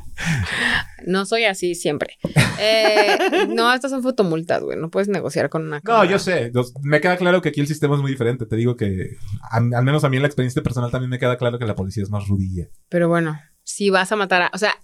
[1.07, 2.17] no soy así siempre.
[2.59, 4.79] Eh, no, estas son fotomultas, güey.
[4.79, 6.11] No puedes negociar con una No, cámara.
[6.11, 6.53] yo sé.
[6.83, 8.47] Me queda claro que aquí el sistema es muy diferente.
[8.47, 9.17] Te digo que,
[9.51, 11.75] a- al menos a mí en la experiencia personal también me queda claro que la
[11.75, 12.69] policía es más rudilla.
[12.89, 14.51] Pero bueno, si vas a matar a...
[14.55, 14.75] O sea,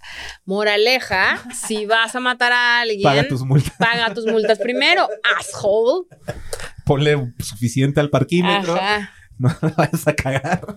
[0.44, 3.02] moraleja, si vas a matar a alguien...
[3.02, 3.74] Paga tus multas.
[3.78, 6.06] paga tus multas primero, asshole.
[6.84, 8.74] Ponle suficiente al parquímetro.
[8.74, 9.12] Ajá.
[9.42, 10.76] No la vayas a cagar.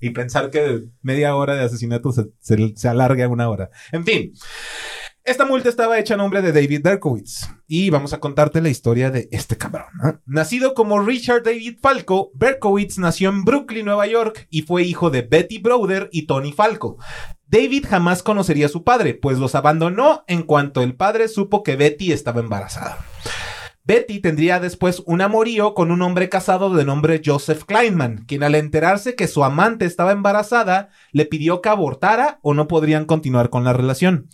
[0.00, 3.70] Y pensar que media hora de asesinato se, se, alargue a una hora.
[3.92, 4.32] En fin.
[5.22, 7.48] Esta multa estaba hecha a nombre de David Berkowitz.
[7.66, 9.86] Y vamos a contarte la historia de este cabrón.
[10.26, 15.22] Nacido como Richard David Falco, Berkowitz nació en Brooklyn, Nueva York, y fue hijo de
[15.22, 16.98] Betty Browder y Tony Falco.
[17.46, 21.76] David jamás conocería a su padre, pues los abandonó en cuanto el padre supo que
[21.76, 22.98] Betty estaba embarazada.
[23.86, 28.54] Betty tendría después un amorío con un hombre casado de nombre Joseph Kleinman, quien al
[28.54, 33.62] enterarse que su amante estaba embarazada, le pidió que abortara o no podrían continuar con
[33.62, 34.30] la relación.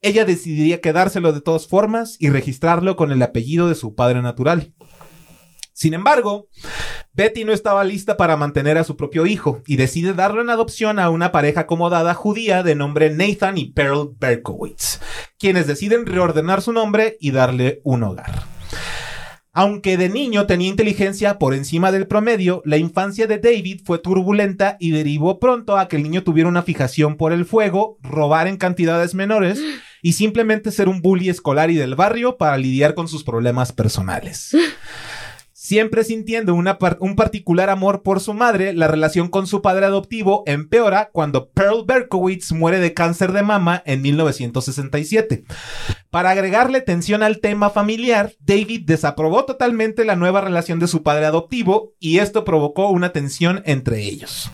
[0.00, 4.72] Ella decidiría quedárselo de todas formas y registrarlo con el apellido de su padre natural.
[5.74, 6.48] Sin embargo,
[7.12, 10.98] Betty no estaba lista para mantener a su propio hijo y decide darlo en adopción
[10.98, 15.00] a una pareja acomodada judía de nombre Nathan y Pearl Berkowitz,
[15.38, 18.55] quienes deciden reordenar su nombre y darle un hogar.
[19.58, 24.76] Aunque de niño tenía inteligencia por encima del promedio, la infancia de David fue turbulenta
[24.78, 28.58] y derivó pronto a que el niño tuviera una fijación por el fuego, robar en
[28.58, 29.58] cantidades menores
[30.02, 34.54] y simplemente ser un bully escolar y del barrio para lidiar con sus problemas personales.
[35.66, 41.10] Siempre sintiendo un particular amor por su madre, la relación con su padre adoptivo empeora
[41.12, 45.42] cuando Pearl Berkowitz muere de cáncer de mama en 1967.
[46.08, 51.26] Para agregarle tensión al tema familiar, David desaprobó totalmente la nueva relación de su padre
[51.26, 54.52] adoptivo y esto provocó una tensión entre ellos.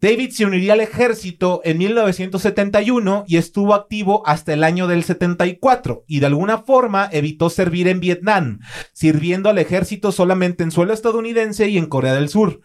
[0.00, 6.04] David se uniría al ejército en 1971 y estuvo activo hasta el año del 74
[6.06, 8.60] y de alguna forma evitó servir en Vietnam,
[8.92, 12.60] sirviendo al ejército solamente en suelo estadounidense y en Corea del Sur.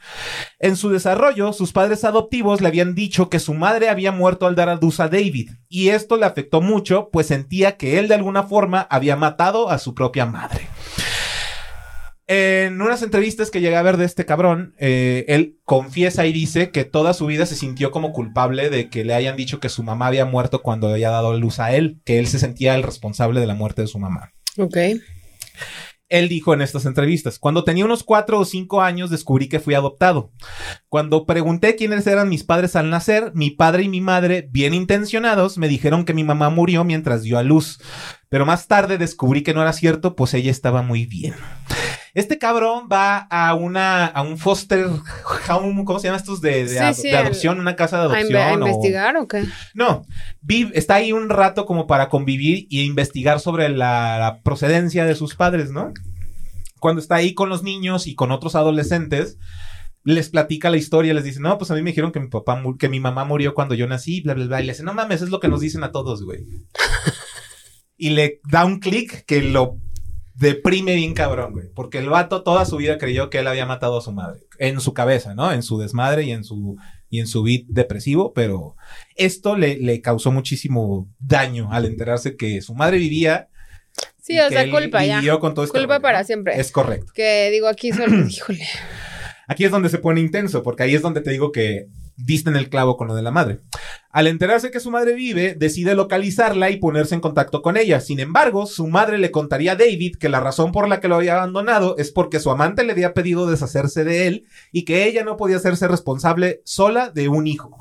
[0.60, 4.54] En su desarrollo, sus padres adoptivos le habían dicho que su madre había muerto al
[4.54, 8.14] dar a luz a David, y esto le afectó mucho, pues sentía que él de
[8.14, 10.68] alguna forma había matado a su propia madre.
[12.34, 16.72] En unas entrevistas que llegué a ver de este cabrón, eh, él confiesa y dice
[16.72, 19.84] que toda su vida se sintió como culpable de que le hayan dicho que su
[19.84, 23.40] mamá había muerto cuando había dado luz a él, que él se sentía el responsable
[23.40, 24.34] de la muerte de su mamá.
[24.58, 24.78] Ok.
[26.10, 29.76] Él dijo en estas entrevistas, cuando tenía unos cuatro o cinco años descubrí que fui
[29.76, 30.32] adoptado.
[30.90, 35.60] Cuando pregunté quiénes eran mis padres al nacer, mi padre y mi madre, bien intencionados,
[35.60, 37.80] me dijeron que mi mamá murió mientras dio a luz.
[38.30, 41.36] Pero más tarde descubrí que no era cierto, pues ella estaba muy bien.
[42.14, 44.88] Este cabrón va a una a un foster
[45.50, 47.60] home, ¿cómo se llaman estos de, de, Sí, de adopción?
[47.60, 48.38] Una casa de ¿A, adopción.
[48.38, 49.46] a investigar o qué?
[49.74, 50.06] No,
[50.42, 55.16] vive- está ahí un rato como para convivir y investigar sobre la, la procedencia de
[55.16, 55.92] sus padres, ¿no?
[56.80, 59.40] Cuando está ahí con los niños y con otros adolescentes,
[60.04, 62.62] les platica la historia, les dice, no, pues a mí me dijeron que mi papá,
[62.78, 64.62] que mi mamá murió cuando yo nací, bla, bla, bla.
[64.62, 66.46] Y le dice, no mames, es lo que nos dicen a todos, güey.
[67.98, 69.78] y le da un clic que lo
[70.36, 71.68] deprime bien cabrón, güey.
[71.74, 74.42] Porque el vato toda su vida creyó que él había matado a su madre.
[74.58, 75.52] En su cabeza, ¿no?
[75.52, 76.78] En su desmadre y en su,
[77.10, 78.76] y en su beat depresivo, pero
[79.16, 83.50] esto le, le causó muchísimo daño al enterarse que su madre vivía.
[84.22, 85.22] Sí, y o que sea, él culpa ya.
[85.40, 86.26] con todo este Culpa rollo, para ¿no?
[86.26, 86.60] siempre.
[86.60, 87.12] Es correcto.
[87.14, 88.66] Que digo aquí solo, híjole.
[89.48, 92.56] Aquí es donde se pone intenso, porque ahí es donde te digo que diste en
[92.56, 93.60] el clavo con lo de la madre.
[94.14, 98.00] Al enterarse que su madre vive, decide localizarla y ponerse en contacto con ella.
[98.00, 101.16] Sin embargo, su madre le contaría a David que la razón por la que lo
[101.16, 105.24] había abandonado es porque su amante le había pedido deshacerse de él y que ella
[105.24, 107.76] no podía hacerse responsable sola de un hijo.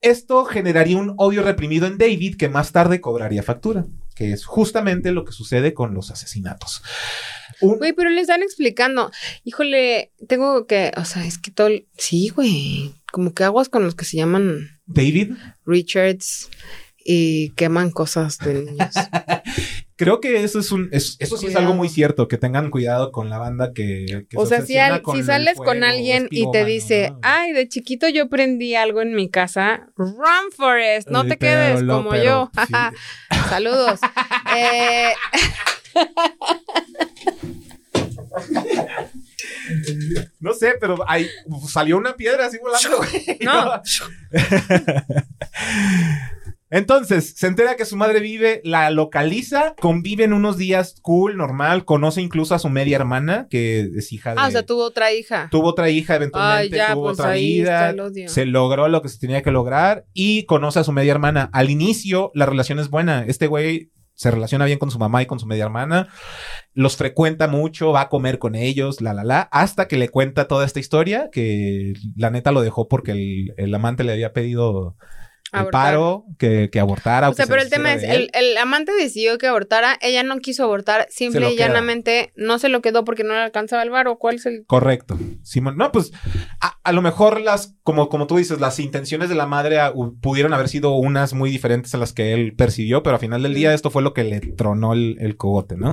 [0.00, 5.12] Esto generaría un odio reprimido en David que más tarde cobraría factura, que es justamente
[5.12, 6.82] lo que sucede con los asesinatos.
[7.60, 9.10] Güey, pero le están explicando.
[9.44, 11.68] Híjole, tengo que, o sea, es que todo,
[11.98, 15.32] sí, güey, como que aguas con los que se llaman David,
[15.64, 16.50] Richards
[17.08, 18.94] y queman cosas de niños.
[19.96, 23.12] Creo que eso es un, es- eso sí es algo muy cierto, que tengan cuidado
[23.12, 25.56] con la banda que, que o se sea, si, obsesiona al- con si el sales
[25.56, 27.20] fuego, con alguien y te dice, ¿no?
[27.22, 31.82] ay, de chiquito yo prendí algo en mi casa, run Forest, no te pero quedes
[31.82, 32.50] lo- como pero, yo.
[32.66, 32.72] sí.
[33.48, 34.00] Saludos.
[34.54, 35.12] Eh,
[40.40, 41.26] No sé, pero ahí
[41.68, 42.98] salió una piedra así volando.
[42.98, 43.82] güey, no,
[46.68, 52.20] Entonces, se entera que su madre vive, la localiza, conviven unos días cool, normal, conoce
[52.20, 54.40] incluso a su media hermana, que es hija de...
[54.40, 55.48] ah, o sea, tuvo otra hija.
[55.50, 57.94] Tuvo otra hija eventualmente, Ay, ya, tuvo pues otra ahí vida,
[58.26, 61.48] se logró lo que se tenía que lograr y conoce a su media hermana.
[61.52, 63.24] Al inicio la relación es buena.
[63.26, 66.08] Este güey se relaciona bien con su mamá y con su media hermana,
[66.72, 70.48] los frecuenta mucho, va a comer con ellos, la la la, hasta que le cuenta
[70.48, 74.96] toda esta historia que la neta lo dejó porque el, el amante le había pedido
[75.56, 77.28] el paro, que, que abortara.
[77.28, 80.22] O sea, que se pero el tema es, el, el amante decidió que abortara, ella
[80.22, 83.90] no quiso abortar, simple y llanamente no se lo quedó porque no le alcanzaba el
[83.90, 84.18] varo.
[84.18, 84.64] ¿Cuál es el...?
[84.66, 85.18] Correcto.
[85.42, 86.12] Simón, no, pues
[86.60, 89.92] a, a lo mejor las, como, como tú dices, las intenciones de la madre ah,
[90.20, 93.54] pudieron haber sido unas muy diferentes a las que él percibió, pero al final del
[93.54, 95.90] día esto fue lo que le tronó el, el cogote, ¿no?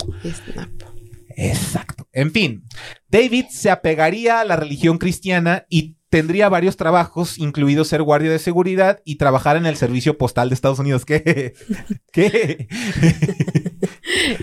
[1.36, 2.08] Exacto.
[2.12, 2.64] En fin,
[3.08, 8.38] David se apegaría a la religión cristiana y tendría varios trabajos, incluido ser guardia de
[8.38, 11.06] seguridad y trabajar en el servicio postal de Estados Unidos.
[11.10, 11.56] ¿Qué?
[12.12, 12.68] ¿Qué?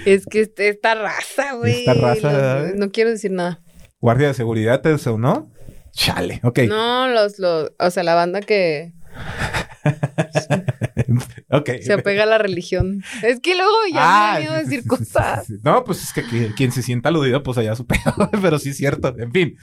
[0.05, 1.79] Es que este- esta raza, güey.
[1.87, 3.63] Esta raza, no quiero decir nada.
[4.01, 5.49] ¿Guardia de seguridad eso, no?
[5.93, 6.59] Chale, ok.
[6.69, 8.93] No, los, los, o sea, la banda que
[11.51, 11.71] ok.
[11.83, 13.05] se apega a la religión.
[13.23, 15.49] Es que luego ya Ah, me miedo sí, sí, decir cosas.
[15.63, 18.71] No, pues es que, que- quien se sienta aludido, pues allá su pedo, pero sí
[18.71, 19.15] es cierto.
[19.21, 19.57] En fin.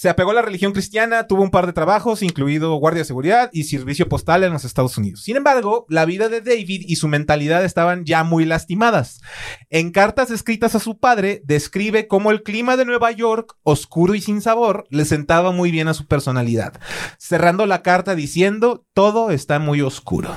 [0.00, 3.50] Se apegó a la religión cristiana, tuvo un par de trabajos, incluido guardia de seguridad
[3.52, 5.22] y servicio postal en los Estados Unidos.
[5.22, 9.20] Sin embargo, la vida de David y su mentalidad estaban ya muy lastimadas.
[9.68, 14.22] En cartas escritas a su padre, describe cómo el clima de Nueva York, oscuro y
[14.22, 16.80] sin sabor, le sentaba muy bien a su personalidad,
[17.18, 20.34] cerrando la carta diciendo, todo está muy oscuro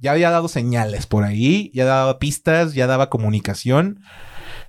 [0.00, 4.00] ya había dado señales por ahí, ya daba pistas, ya daba comunicación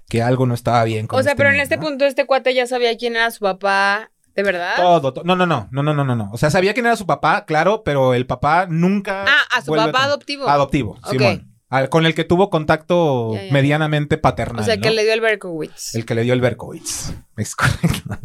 [0.09, 1.83] que algo no estaba bien con O sea, este pero en este ¿no?
[1.83, 4.73] punto este cuate ya sabía quién era su papá, ¿de verdad?
[4.75, 6.29] Todo, to- no, no, no, no, no, no, no, no.
[6.33, 9.23] O sea, sabía quién era su papá, claro, pero el papá nunca.
[9.27, 10.49] Ah, a su vuelve papá adoptivo.
[10.49, 11.11] Adoptivo, Ok.
[11.11, 11.45] Simón.
[11.69, 13.53] Al- con el que tuvo contacto Ya, ya.
[13.53, 14.61] medianamente paternal.
[14.63, 14.95] o sea, que ¿no?
[14.95, 15.93] le dio el Berkowitz.
[15.93, 17.13] El que le dio el Berkowitz.
[17.37, 18.17] Es correcto.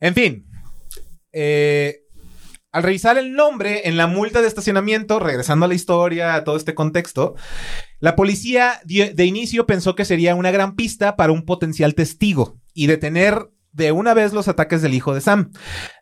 [0.00, 0.46] en fin.
[1.32, 2.02] Eh,
[2.70, 6.56] al revisar el nombre en la multa de estacionamiento, regresando a la historia, a todo
[6.56, 7.34] este contexto,
[8.00, 12.86] la policía de inicio pensó que sería una gran pista para un potencial testigo y
[12.86, 15.52] detener de una vez los ataques del hijo de Sam.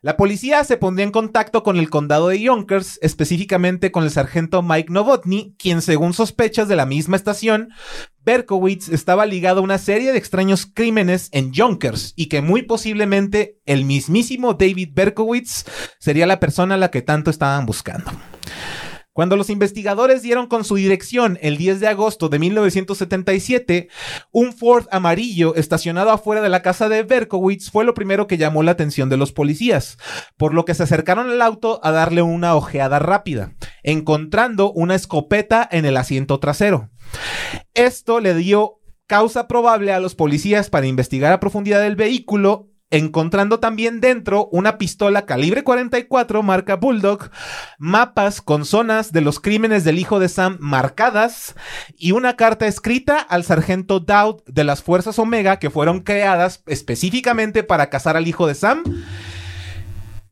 [0.01, 4.61] La policía se pondría en contacto con el condado de Yonkers, específicamente con el sargento
[4.61, 7.69] Mike Novotny, quien según sospechas de la misma estación,
[8.23, 13.59] Berkowitz estaba ligado a una serie de extraños crímenes en Yonkers y que muy posiblemente
[13.65, 15.65] el mismísimo David Berkowitz
[15.99, 18.11] sería la persona a la que tanto estaban buscando.
[19.17, 23.89] Cuando los investigadores dieron con su dirección el 10 de agosto de 1977,
[24.31, 28.61] un Ford amarillo estacionado afuera de la casa de Berkowitz fue lo primero que llamó
[28.61, 29.97] la atención de los policías,
[30.37, 35.67] por lo que se acercaron al auto a darle una ojeada rápida, encontrando una escopeta
[35.71, 36.91] en el asiento trasero.
[37.73, 43.59] Esto le dio causa probable a los policías para investigar a profundidad el vehículo, encontrando
[43.59, 47.29] también dentro una pistola calibre 44 marca Bulldog,
[47.77, 51.55] mapas con zonas de los crímenes del hijo de Sam marcadas
[51.97, 57.63] y una carta escrita al sargento Dowd de las Fuerzas Omega que fueron creadas específicamente
[57.63, 58.83] para cazar al hijo de Sam.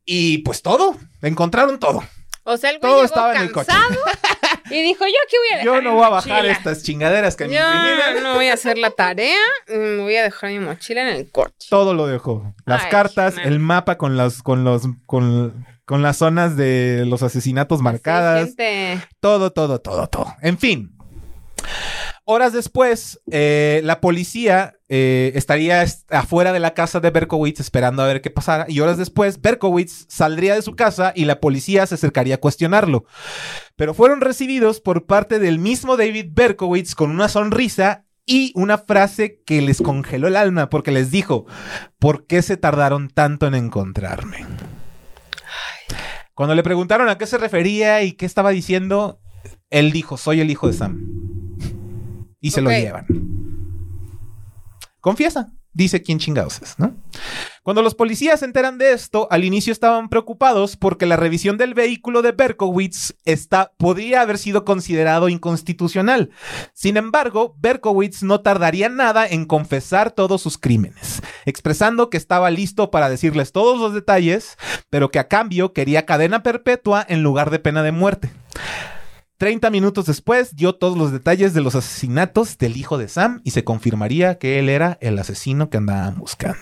[0.04, 2.02] Y pues todo, encontraron todo.
[2.44, 3.72] O sea, el güey Todo llegó estaba en el coche.
[4.70, 6.52] y dijo, yo aquí voy a dejar Yo no mi voy a bajar mochila.
[6.52, 8.22] estas chingaderas que me Yo incriminan.
[8.22, 9.36] no voy a hacer la tarea,
[9.68, 11.68] me voy a dejar mi mochila en el coche.
[11.70, 12.54] Todo lo dejó.
[12.64, 13.46] Las Ay, cartas, man.
[13.46, 18.46] el mapa con los, con los, con, con las zonas de los asesinatos marcadas.
[18.46, 18.98] Gente.
[19.20, 20.34] Todo, todo, todo, todo.
[20.42, 20.92] En fin.
[22.24, 28.02] Horas después, eh, la policía eh, estaría est- afuera de la casa de Berkowitz esperando
[28.02, 28.66] a ver qué pasara.
[28.68, 33.04] Y horas después, Berkowitz saldría de su casa y la policía se acercaría a cuestionarlo.
[33.76, 39.42] Pero fueron recibidos por parte del mismo David Berkowitz con una sonrisa y una frase
[39.46, 41.46] que les congeló el alma porque les dijo,
[41.98, 44.44] ¿por qué se tardaron tanto en encontrarme?
[46.34, 49.20] Cuando le preguntaron a qué se refería y qué estaba diciendo,
[49.70, 51.06] él dijo, soy el hijo de Sam.
[52.40, 53.06] Y se lo llevan.
[55.06, 56.74] Confiesa, dice quién chingados es.
[57.62, 61.74] Cuando los policías se enteran de esto, al inicio estaban preocupados porque la revisión del
[61.74, 66.30] vehículo de Berkowitz está, podría haber sido considerado inconstitucional.
[66.72, 72.90] Sin embargo, Berkowitz no tardaría nada en confesar todos sus crímenes, expresando que estaba listo
[72.90, 74.58] para decirles todos los detalles,
[74.90, 78.32] pero que a cambio quería cadena perpetua en lugar de pena de muerte.
[79.38, 83.50] 30 minutos después dio todos los detalles de los asesinatos del hijo de Sam y
[83.50, 86.58] se confirmaría que él era el asesino que andaban buscando.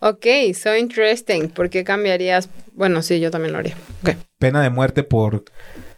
[0.00, 1.48] Ok, so interesting.
[1.48, 2.48] ¿Por qué cambiarías?
[2.72, 3.76] Bueno, sí, yo también lo haría.
[4.38, 5.44] Pena de muerte por...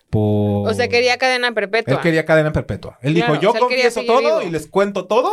[0.08, 0.68] por...
[0.70, 1.94] O sea, quería cadena perpetua.
[1.94, 2.98] Él quería cadena perpetua.
[3.02, 4.42] Él Claro, dijo, yo o sea, confieso todo vivo.
[4.42, 5.30] y les cuento todo,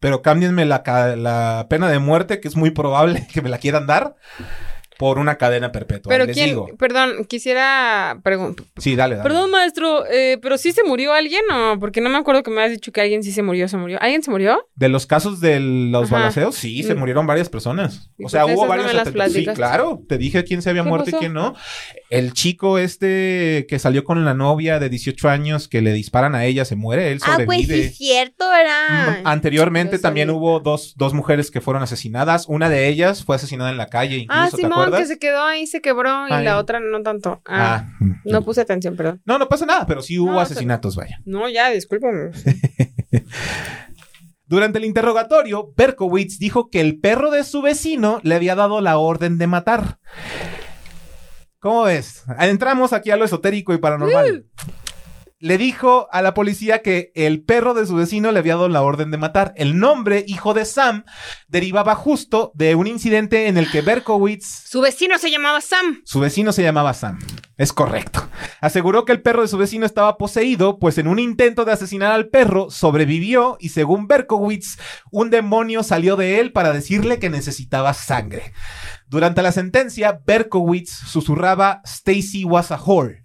[0.00, 4.14] pero cámbienme la pena de muerte, que es muy probable que me la quieran dar,
[4.98, 6.10] por una cadena perpetua.
[6.10, 6.68] Pero Les quién, digo.
[6.78, 8.66] perdón, quisiera preguntar.
[8.78, 9.28] Sí, dale, dale.
[9.28, 12.62] Perdón, maestro, eh, pero sí se murió alguien o porque no me acuerdo que me
[12.62, 13.98] has dicho que alguien sí se murió, se murió.
[14.00, 14.66] ¿Alguien se murió?
[14.74, 16.16] De los casos de los Ajá.
[16.16, 16.98] balaceos, sí, se Mm.
[16.98, 18.10] murieron varias personas.
[18.18, 19.32] ¿Y O sea, qué hubo no varios atentados.
[19.32, 20.00] Sí, claro.
[20.08, 21.16] Te dije quién se había ¿Qué muerto pasó?
[21.16, 21.54] y quién no.
[22.10, 26.44] El chico este que salió con la novia de 18 años que le disparan a
[26.44, 27.90] ella, se muere, él Ah, pues sobrevive.
[27.90, 29.22] cierto, ¿verdad?
[29.22, 30.38] Mm, Anteriormente Yo también sabía.
[30.40, 32.46] hubo dos, dos mujeres que fueron asesinadas.
[32.48, 35.42] Una de ellas fue asesinada en la calle, incluso, Ah, ¿te Simón, que se quedó
[35.42, 36.58] ahí, se quebró y la ya.
[36.58, 37.40] otra no tanto.
[37.46, 38.12] Ah, Ah, mm.
[38.24, 39.22] no puse atención, perdón.
[39.24, 41.18] No, no pasa nada, pero sí hubo No, asesinatos, vaya.
[41.24, 42.30] No, ya, discúlpame.
[44.48, 48.96] Durante el interrogatorio, Berkowitz dijo que el perro de su vecino le había dado la
[48.98, 49.98] orden de matar.
[51.58, 52.22] ¿Cómo ves?
[52.38, 54.46] Entramos aquí a lo esotérico y paranormal.
[55.38, 58.80] Le dijo a la policía que el perro de su vecino le había dado la
[58.80, 59.52] orden de matar.
[59.56, 61.04] El nombre, hijo de Sam,
[61.46, 66.00] derivaba justo de un incidente en el que Berkowitz Su vecino se llamaba Sam.
[66.04, 67.18] su vecino se llamaba Sam.
[67.58, 68.26] Es correcto.
[68.62, 72.12] Aseguró que el perro de su vecino estaba poseído, pues en un intento de asesinar
[72.12, 74.78] al perro sobrevivió y según Berkowitz,
[75.10, 78.54] un demonio salió de él para decirle que necesitaba sangre.
[79.06, 83.22] Durante la sentencia, Berkowitz susurraba Stacy was a whore,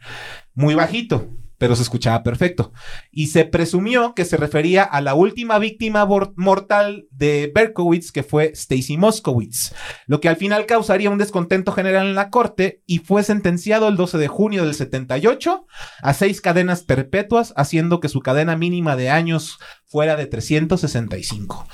[0.53, 1.29] muy bajito,
[1.61, 2.73] pero se escuchaba perfecto.
[3.11, 8.51] Y se presumió que se refería a la última víctima mortal de Berkowitz, que fue
[8.55, 9.75] Stacy Moskowitz
[10.07, 13.95] lo que al final causaría un descontento general en la corte y fue sentenciado el
[13.95, 15.67] 12 de junio del 78
[16.01, 21.67] a seis cadenas perpetuas, haciendo que su cadena mínima de años fuera de 365.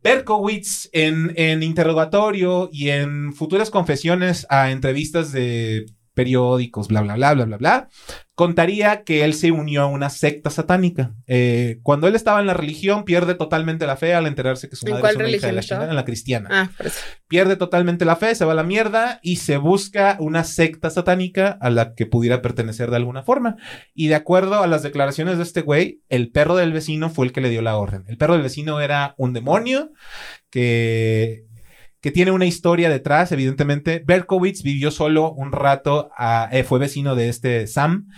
[0.00, 7.44] Berkowitz en interrogatorio y en futuras confesiones a entrevistas de periódicos, bla, bla, bla, bla,
[7.44, 7.88] bla, bla,
[8.38, 11.12] contaría que él se unió a una secta satánica.
[11.26, 14.86] Eh, cuando él estaba en la religión, pierde totalmente la fe al enterarse que su
[14.86, 17.00] ¿En madre es una hija de la en la cristiana Ah, por eso.
[17.26, 21.58] pierde totalmente la fe, se va a la mierda y se busca una secta satánica
[21.60, 23.56] a la que pudiera pertenecer de alguna forma.
[23.92, 27.32] Y de acuerdo a las declaraciones de este güey, el perro del vecino fue el
[27.32, 28.04] que le dio la orden.
[28.06, 29.90] El perro del vecino era un demonio
[30.50, 31.44] que,
[32.00, 34.02] que tiene una historia detrás, evidentemente.
[34.06, 38.08] Berkowitz vivió solo un rato, a- eh, fue vecino de este Sam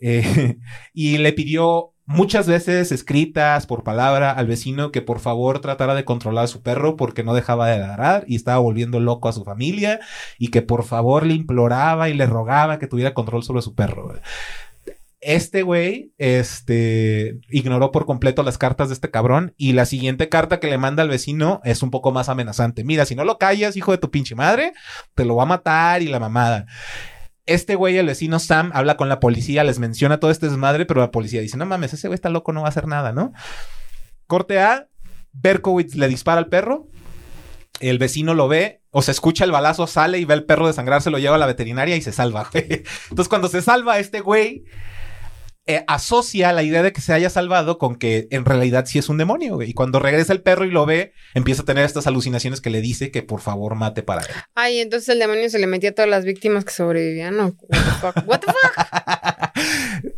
[0.00, 0.56] eh,
[0.92, 6.04] y le pidió muchas veces escritas por palabra al vecino que por favor tratara de
[6.04, 9.44] controlar a su perro porque no dejaba de ladrar y estaba volviendo loco a su
[9.44, 10.00] familia
[10.36, 14.14] y que por favor le imploraba y le rogaba que tuviera control sobre su perro.
[15.20, 20.60] Este güey, este, ignoró por completo las cartas de este cabrón y la siguiente carta
[20.60, 22.84] que le manda al vecino es un poco más amenazante.
[22.84, 24.72] Mira, si no lo callas, hijo de tu pinche madre,
[25.14, 26.64] te lo va a matar y la mamada.
[27.44, 31.00] Este güey, el vecino Sam, habla con la policía, les menciona todo este desmadre, pero
[31.00, 33.32] la policía dice, no mames, ese güey está loco, no va a hacer nada, ¿no?
[34.26, 34.88] Corte A,
[35.32, 36.88] Berkowitz le dispara al perro.
[37.80, 41.10] El vecino lo ve, o se escucha el balazo, sale y ve al perro desangrarse,
[41.10, 42.48] lo lleva a la veterinaria y se salva.
[42.54, 44.64] Entonces, cuando se salva, este güey
[45.70, 49.08] eh, asocia la idea de que se haya salvado con que en realidad sí es
[49.08, 49.70] un demonio, güey.
[49.70, 52.80] Y cuando regresa el perro y lo ve, empieza a tener estas alucinaciones que le
[52.80, 54.28] dice que por favor mate para él.
[54.54, 57.36] Ay, entonces el demonio se le metía a todas las víctimas que sobrevivían.
[57.36, 57.54] ¿no?
[57.68, 58.28] What the fuck?
[58.28, 60.12] What the fuck?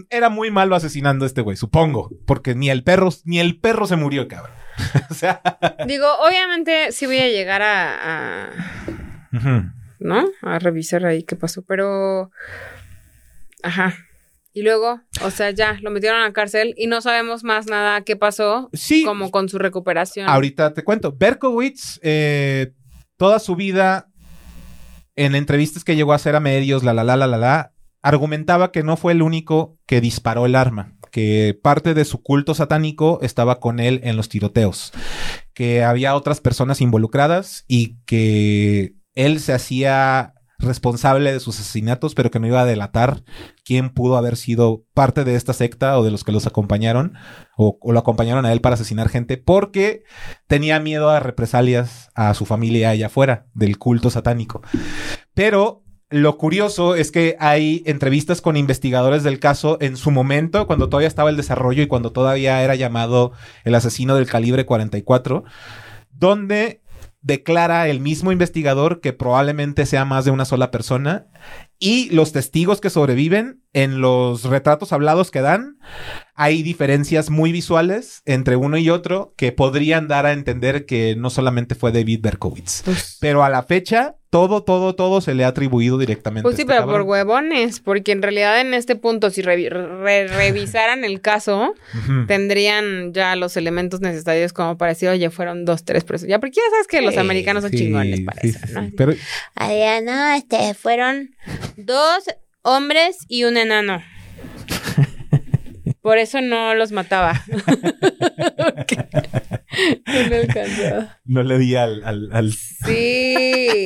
[0.10, 2.10] Era muy malo asesinando a este güey, supongo.
[2.24, 4.52] Porque ni el perro, ni el perro se murió, cabrón.
[5.10, 5.42] o sea.
[5.86, 8.50] Digo, obviamente sí voy a llegar a.
[9.98, 10.24] ¿no?
[10.42, 12.30] A revisar ahí qué pasó, pero...
[13.62, 13.94] Ajá.
[14.58, 18.00] Y luego, o sea, ya lo metieron a la cárcel y no sabemos más nada
[18.00, 19.04] qué pasó, Sí.
[19.04, 20.28] como con su recuperación.
[20.28, 21.12] Ahorita te cuento.
[21.16, 22.72] Berkowitz, eh,
[23.16, 24.08] toda su vida,
[25.14, 28.72] en entrevistas que llegó a hacer a medios, la la la la la la, argumentaba
[28.72, 33.20] que no fue el único que disparó el arma, que parte de su culto satánico
[33.22, 34.92] estaba con él en los tiroteos,
[35.54, 42.30] que había otras personas involucradas y que él se hacía responsable de sus asesinatos, pero
[42.30, 43.22] que no iba a delatar
[43.64, 47.14] quién pudo haber sido parte de esta secta o de los que los acompañaron
[47.56, 50.02] o, lo acompañaron a él para asesinar gente, porque
[50.46, 54.62] tenía miedo a represalias a su familia allá afuera del culto satánico.
[55.34, 60.88] Pero lo curioso es que hay entrevistas con investigadores del caso en su momento, cuando
[60.88, 63.32] todavía estaba el desarrollo y cuando todavía era llamado
[63.64, 65.44] el asesino del calibre 44,
[66.10, 66.80] donde
[67.28, 71.26] declara el mismo investigador que probablemente sea más de una sola persona
[71.78, 75.78] y los testigos que sobreviven en los retratos hablados que dan
[76.34, 81.30] hay diferencias muy visuales entre uno y otro que podrían dar a entender que no
[81.30, 82.82] solamente fue David Berkowitz.
[82.84, 86.42] Pues, Pero a la fecha, todo, todo, todo se le ha atribuido directamente.
[86.44, 89.68] pues a sí, este pero por huevones, porque en realidad en este punto, si revi-
[89.68, 91.74] re- revisaran el caso,
[92.28, 96.30] tendrían ya los elementos necesarios como para decir, oye, fueron dos, tres personas.
[96.30, 98.72] Ya, porque ya sabes que los Sí, americanos son sí, chingones para sí, eso, sí,
[98.74, 98.84] ¿no?
[98.86, 98.94] sí.
[98.96, 99.12] Pero
[99.56, 101.30] Adriana, este, fueron
[101.76, 102.24] dos
[102.68, 104.02] hombres y un enano.
[106.02, 107.42] Por eso no los mataba.
[108.56, 108.96] Porque
[110.30, 111.18] no alcanzaba.
[111.24, 113.76] no le di al, al- al- Sí,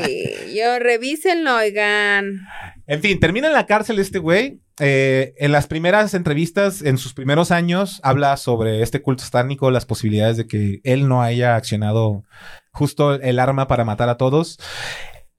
[0.54, 2.40] yo revísenlo, oigan.
[2.86, 4.60] En fin, termina en la cárcel este güey.
[4.80, 9.86] Eh, en las primeras entrevistas, en sus primeros años, habla sobre este culto satánico, las
[9.86, 12.24] posibilidades de que él no haya accionado
[12.72, 14.58] justo el arma para matar a todos.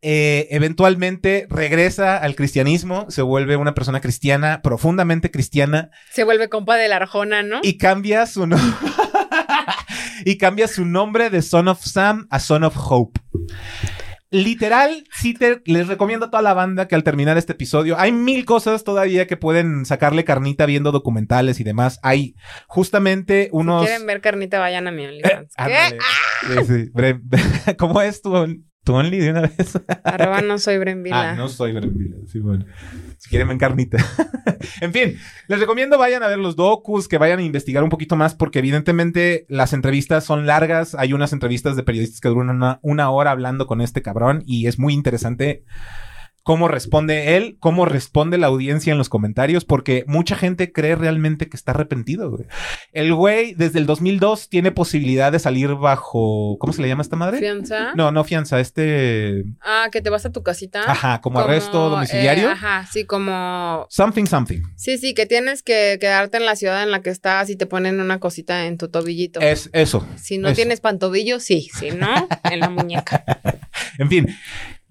[0.05, 6.75] Eh, eventualmente regresa al cristianismo, se vuelve una persona cristiana, profundamente cristiana, Se vuelve compa
[6.75, 7.61] de la Arjona, ¿no?
[7.63, 8.67] y cambia su nombre.
[10.25, 13.21] y cambia su nombre de Son of Sam a Son of Hope.
[14.29, 18.11] Literal, sí te, les recomiendo a toda la banda que al terminar este episodio, hay
[18.11, 21.99] mil cosas todavía que pueden sacarle carnita viendo documentales y demás.
[22.01, 22.35] Hay
[22.67, 23.83] justamente unos...
[23.83, 25.53] Si quieren ver carnita, vayan a mi OnlyFans.
[25.55, 25.97] ¿Qué?
[26.47, 26.91] Sí, sí.
[26.91, 27.21] Bre-
[27.77, 28.33] ¿Cómo es tu,
[28.83, 29.79] tu Only de una vez?
[30.03, 31.31] Arroba no soy Brenvila.
[31.31, 32.17] Ah, no soy Brembila.
[32.27, 32.65] Sí, bueno.
[33.17, 33.97] Si quieren, ven carnita.
[34.81, 35.17] en fin,
[35.47, 38.59] les recomiendo vayan a ver los docus, que vayan a investigar un poquito más, porque
[38.59, 40.95] evidentemente las entrevistas son largas.
[40.95, 44.67] Hay unas entrevistas de periodistas que duran una, una hora hablando con este cabrón y
[44.67, 45.63] es muy interesante
[46.43, 51.47] cómo responde él, cómo responde la audiencia en los comentarios, porque mucha gente cree realmente
[51.47, 52.29] que está arrepentido.
[52.29, 52.45] güey.
[52.91, 57.15] El güey desde el 2002 tiene posibilidad de salir bajo, ¿cómo se le llama esta
[57.15, 57.39] madre?
[57.39, 57.93] ¿Fianza?
[57.95, 59.45] No, no fianza, este...
[59.61, 60.83] Ah, que te vas a tu casita.
[60.85, 62.49] Ajá, como arresto domiciliario.
[62.49, 63.87] eh, ajá, sí, como...
[63.89, 64.61] Something, something.
[64.75, 67.65] Sí, sí, que tienes que quedarte en la ciudad en la que estás y te
[67.65, 69.39] ponen una cosita en tu tobillito.
[69.39, 70.05] Es eso.
[70.17, 70.55] si no eso.
[70.57, 71.69] tienes pantobillo, sí.
[71.79, 73.23] Si no, en la muñeca.
[73.99, 74.27] En fin,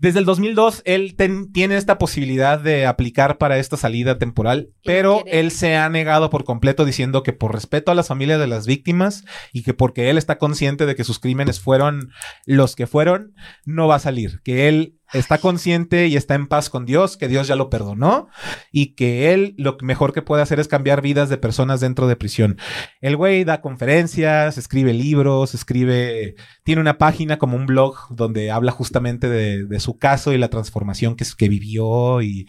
[0.02, 5.22] desde el 2002 él ten- tiene esta posibilidad de aplicar para esta salida temporal, pero
[5.22, 5.38] quiere.
[5.40, 8.66] él se ha negado por completo diciendo que por respeto a las familias de las
[8.66, 12.10] víctimas y que porque él está consciente de que sus crímenes fueron
[12.46, 13.32] los que fueron,
[13.64, 14.40] no va a salir.
[14.42, 18.28] Que él está consciente y está en paz con Dios, que Dios ya lo perdonó
[18.70, 22.16] y que él lo mejor que puede hacer es cambiar vidas de personas dentro de
[22.16, 22.58] prisión.
[23.00, 28.72] El güey da conferencias, escribe libros, escribe, tiene una página como un blog donde habla
[28.72, 32.48] justamente de, su caso y la transformación que, que vivió y,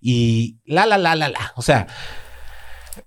[0.00, 1.52] y la, la, la, la, la.
[1.54, 1.86] O sea,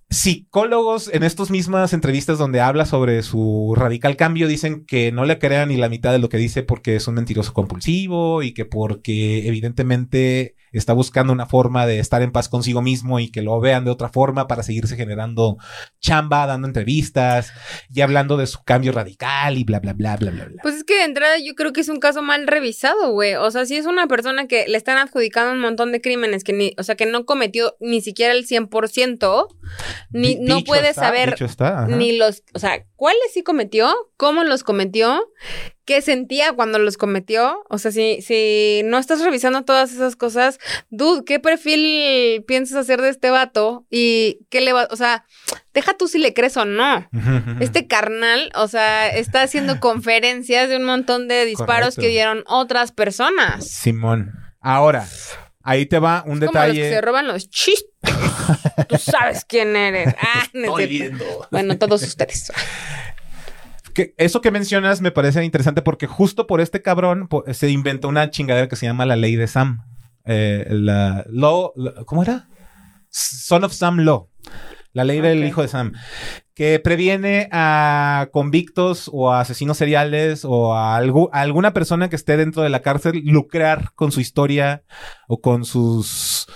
[0.10, 5.40] psicólogos en estas mismas entrevistas donde habla sobre su radical cambio dicen que no le
[5.40, 8.66] crean ni la mitad de lo que dice porque es un mentiroso compulsivo y que
[8.66, 13.60] porque evidentemente está buscando una forma de estar en paz consigo mismo y que lo
[13.60, 15.58] vean de otra forma para seguirse generando
[16.00, 17.52] chamba, dando entrevistas
[17.94, 20.62] y hablando de su cambio radical y bla, bla, bla, bla, bla, bla.
[20.62, 23.36] Pues es que de entrada yo creo que es un caso mal revisado, güey.
[23.36, 26.54] O sea, si es una persona que le están adjudicando un montón de crímenes que
[26.54, 29.48] ni, o sea, que no cometió ni siquiera el 100%,
[30.12, 34.64] ni, no puede está, saber está, ni los, o sea, cuáles sí cometió, cómo los
[34.64, 35.22] cometió,
[35.86, 37.64] qué sentía cuando los cometió.
[37.70, 40.60] O sea, si, si no estás revisando todas esas cosas,
[40.90, 43.86] dude, ¿qué perfil piensas hacer de este vato?
[43.90, 45.26] Y qué le va, o sea,
[45.74, 47.08] deja tú si le crees o no.
[47.60, 52.02] Este carnal, o sea, está haciendo conferencias de un montón de disparos Correcto.
[52.02, 53.68] que dieron otras personas.
[53.68, 54.32] Simón.
[54.60, 55.08] Ahora,
[55.62, 56.90] ahí te va un Como los que detalle.
[56.90, 57.86] se roban los chistes.
[58.90, 60.16] Tú sabes quién eres.
[60.20, 61.48] Ah, no es cierto.
[61.52, 62.52] Bueno, todos ustedes.
[63.96, 68.30] Que eso que mencionas me parece interesante porque justo por este cabrón se inventó una
[68.30, 69.82] chingadera que se llama la ley de Sam.
[70.26, 72.48] Eh, la law, la- ¿cómo era?
[73.10, 74.30] Son of Sam Law.
[74.92, 75.94] La ley del hijo de Sam.
[76.54, 82.16] Que previene a convictos o a asesinos seriales o a, algu- a alguna persona que
[82.16, 84.84] esté dentro de la cárcel lucrar con su historia
[85.28, 86.48] o con sus.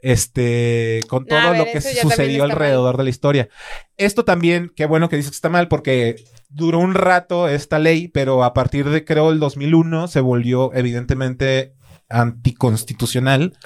[0.00, 1.00] Este.
[1.08, 2.52] con todo ver, lo que sucedió mal.
[2.52, 3.48] alrededor de la historia.
[3.96, 8.08] Esto también, qué bueno que dices que está mal porque duró un rato esta ley,
[8.08, 11.74] pero a partir de creo el 2001 se volvió evidentemente
[12.10, 13.56] anticonstitucional,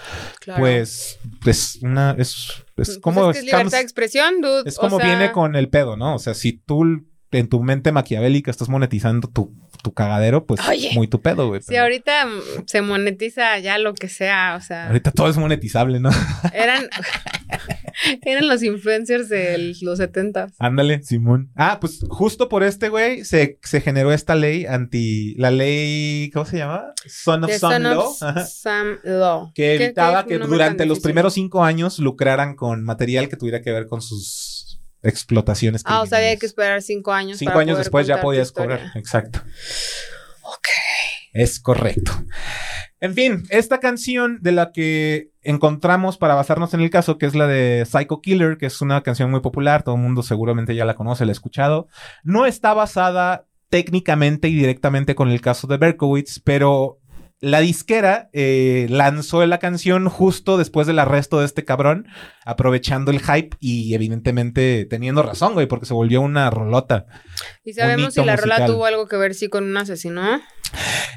[0.40, 0.60] Claro.
[0.60, 4.62] pues es una es, es Pues como es, que es libertad de expresión, dude.
[4.66, 6.14] es o como sea, viene con el pedo, ¿no?
[6.14, 10.90] O sea, si tú en tu mente maquiavélica estás monetizando tu, tu cagadero, pues Oye.
[10.94, 11.60] muy tu pedo, güey.
[11.60, 15.36] Si pero ahorita mm, se monetiza ya lo que sea, o sea, ahorita todo es
[15.36, 16.10] monetizable, ¿no?
[16.54, 16.88] eran,
[18.22, 20.48] eran los influencers de los 70.
[20.58, 21.50] Ándale, Simón.
[21.54, 26.44] Ah, pues justo por este güey se, se generó esta ley anti la ley ¿cómo
[26.46, 26.92] se llama?
[27.06, 27.98] Son of The Some Son Law.
[28.08, 28.46] of Ajá.
[28.46, 29.52] Sam Law.
[29.54, 33.72] que ¿Qué- evitaba que durante los primeros cinco años lucraran con material que tuviera que
[33.72, 34.51] ver con sus
[35.02, 35.82] explotaciones.
[35.84, 37.38] Ah, o sea, había que esperar cinco años.
[37.38, 38.92] Cinco para años poder después ya podías cobrar.
[38.94, 39.40] Exacto.
[40.42, 40.68] Ok.
[41.32, 42.12] Es correcto.
[43.00, 47.34] En fin, esta canción de la que encontramos para basarnos en el caso, que es
[47.34, 50.84] la de Psycho Killer, que es una canción muy popular, todo el mundo seguramente ya
[50.84, 51.88] la conoce, la ha escuchado,
[52.22, 57.00] no está basada técnicamente y directamente con el caso de Berkowitz, pero
[57.42, 62.06] la disquera eh, lanzó la canción justo después del arresto de este cabrón,
[62.44, 67.06] aprovechando el hype y evidentemente teniendo razón, güey, porque se volvió una rolota.
[67.64, 68.70] ¿Y sabemos si la rola musical.
[68.70, 70.40] tuvo algo que ver sí con un asesino?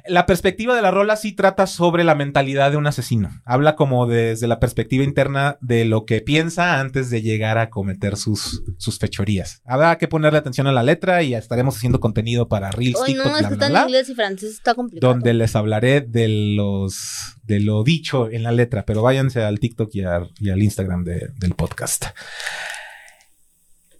[0.07, 3.41] La perspectiva de la rola sí trata sobre la mentalidad de un asesino.
[3.45, 8.17] Habla como desde la perspectiva interna de lo que piensa antes de llegar a cometer
[8.17, 9.61] sus, sus fechorías.
[9.65, 13.31] Habrá que ponerle atención a la letra y estaremos haciendo contenido para Reels, TikTok, no,
[13.31, 15.13] bla, bla, está en bla, inglés y francés, está complicado.
[15.13, 19.89] donde les hablaré de los de lo dicho en la letra, pero váyanse al TikTok
[19.93, 20.01] y,
[20.39, 22.05] y al Instagram de- del podcast.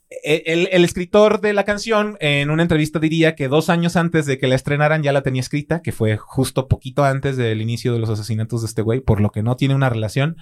[0.10, 4.26] E- El, el escritor de la canción en una entrevista diría que dos años antes
[4.28, 7.92] de que la estrenaran ya la tenía escrita, que fue justo poquito antes del inicio
[7.92, 10.38] de los asesinatos de este güey, por lo que no tiene una relación,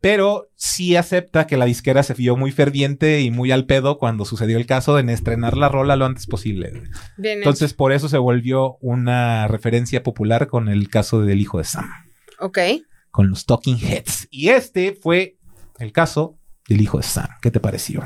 [0.00, 4.24] pero sí acepta que la disquera se vio muy ferviente y muy al pedo cuando
[4.26, 6.82] sucedió el caso de estrenar la rola lo antes posible.
[7.16, 7.38] Bien.
[7.38, 11.88] Entonces, por eso se volvió una referencia popular con el caso del hijo de Sam,
[12.38, 12.58] Ok.
[13.10, 14.28] con los Talking Heads.
[14.30, 15.38] Y este fue
[15.78, 16.38] el caso
[16.68, 17.28] del hijo de Sam.
[17.40, 18.04] ¿Qué te pareció?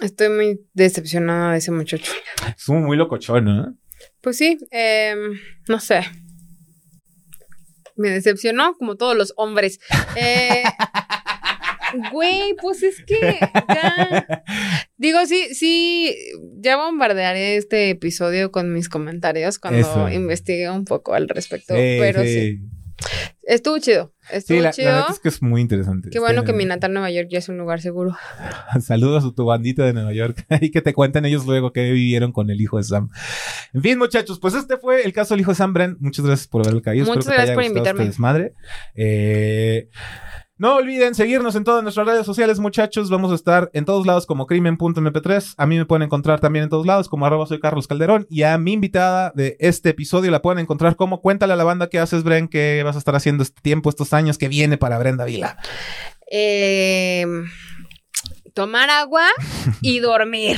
[0.00, 2.12] Estoy muy decepcionada de ese muchacho.
[2.56, 3.78] Estuvo muy locochón, ¿no?
[4.20, 5.38] Pues sí, em,
[5.68, 6.00] no sé.
[7.96, 9.78] Me decepcionó, como todos los hombres.
[10.16, 10.64] Eh,
[12.12, 13.38] Güey, pues es que
[13.68, 14.42] ya.
[14.96, 16.14] Digo, sí, sí,
[16.58, 20.08] ya bombardearé este episodio con mis comentarios cuando Eso.
[20.08, 21.74] investigue un poco al respecto.
[21.74, 22.58] Sí, pero sí.
[22.58, 22.60] sí.
[23.42, 24.13] estuvo chido.
[24.30, 24.92] Estuvo Sí, la, la chido.
[24.96, 26.10] neta es que es muy interesante.
[26.10, 28.16] Qué bueno Este, que mi natal Nueva York ya es un lugar seguro.
[28.80, 32.32] Saludos a tu bandita de Nueva York y que te cuenten ellos luego qué vivieron
[32.32, 33.10] con el hijo de Sam.
[33.72, 35.96] En fin, muchachos, pues este fue el caso del hijo de Sam Bren.
[36.00, 37.04] Muchas gracias por haber caído.
[37.06, 38.02] Muchas Espero que te gracias haya por gustado invitarme.
[38.02, 38.54] este desmadre.
[38.94, 39.88] Eh,
[40.64, 43.10] no olviden seguirnos en todas nuestras redes sociales, muchachos.
[43.10, 45.56] Vamos a estar en todos lados como crimen.mp3.
[45.58, 48.26] A mí me pueden encontrar también en todos lados como arroba soy Carlos Calderón.
[48.30, 51.90] Y a mi invitada de este episodio la pueden encontrar como cuéntale a la banda
[51.90, 54.96] qué haces, Bren, qué vas a estar haciendo este tiempo, estos años que viene para
[54.96, 55.58] Brenda Vila.
[56.30, 57.26] Eh,
[58.54, 59.26] tomar agua
[59.82, 60.56] y dormir.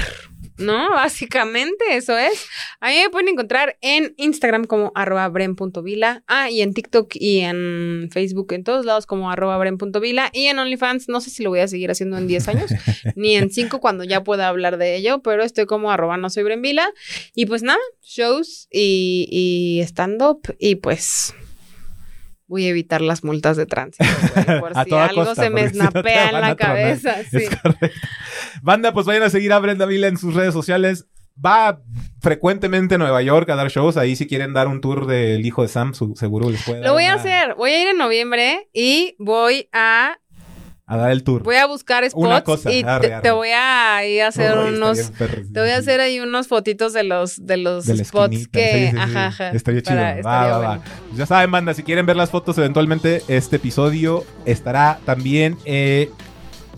[0.58, 0.90] ¿No?
[0.90, 2.46] Básicamente eso es.
[2.80, 6.24] A mí me pueden encontrar en Instagram como arroba bren.vila.
[6.26, 10.30] Ah, y en TikTok y en Facebook, en todos lados como arroba bren.vila.
[10.32, 12.70] Y en OnlyFans, no sé si lo voy a seguir haciendo en 10 años,
[13.16, 16.44] ni en 5 cuando ya pueda hablar de ello, pero estoy como arroba no soy
[16.44, 16.90] brenvila.
[17.34, 21.34] Y pues nada, shows y, y stand-up y pues
[22.46, 24.04] voy a evitar las multas de tránsito,
[24.46, 27.14] güey, por A si toda algo costa, se me si no snapea en la cabeza.
[27.30, 27.38] Sí.
[27.38, 27.98] Es correcto.
[28.62, 31.06] Banda, pues vayan a seguir a Brenda Vila en sus redes sociales.
[31.44, 31.82] Va
[32.22, 33.96] frecuentemente a Nueva York a dar shows.
[33.98, 36.94] Ahí si quieren dar un tour del hijo de Sam, su- seguro les puede Lo
[36.94, 37.54] voy a hacer.
[37.56, 40.16] Voy a ir en noviembre y voy a
[40.88, 41.42] A dar el tour.
[41.42, 43.22] voy a buscar spots cosa, y arre, te, arre.
[43.22, 46.20] te voy a ir a hacer unos bien, perro, sí, te voy a hacer ahí
[46.20, 48.96] unos fotitos de los de los de spots que Sí, sí, sí.
[48.96, 49.48] ajá, ajá.
[49.50, 49.96] Estaría chido.
[49.96, 50.66] para- va, estaría va, va.
[50.68, 50.82] bueno.
[51.08, 56.10] Pues ya saben, banda, si quieren ver las fotos eventualmente, este episodio estará también eh,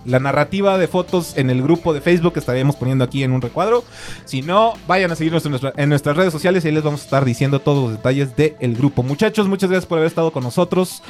[0.06, 3.42] la narrativa de fotos en el grupo de Facebook que estaremos poniendo aquí en un
[3.42, 3.84] recuadro.
[4.24, 7.02] Si no, vayan a seguirnos en, nuestra- en nuestras redes sociales y ahí les vamos
[7.02, 9.02] a estar diciendo todos los detalles del grupo.
[9.02, 11.02] Muchachos, muchas gracias por haber estado con nosotros.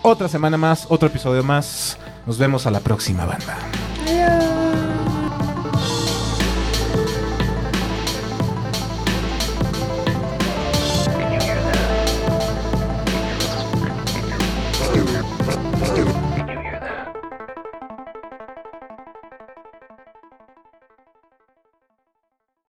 [0.00, 1.98] Otra semana más, otro episodio más.
[2.26, 3.56] Nos vemos a la próxima, banda.
[4.06, 4.49] Adiós.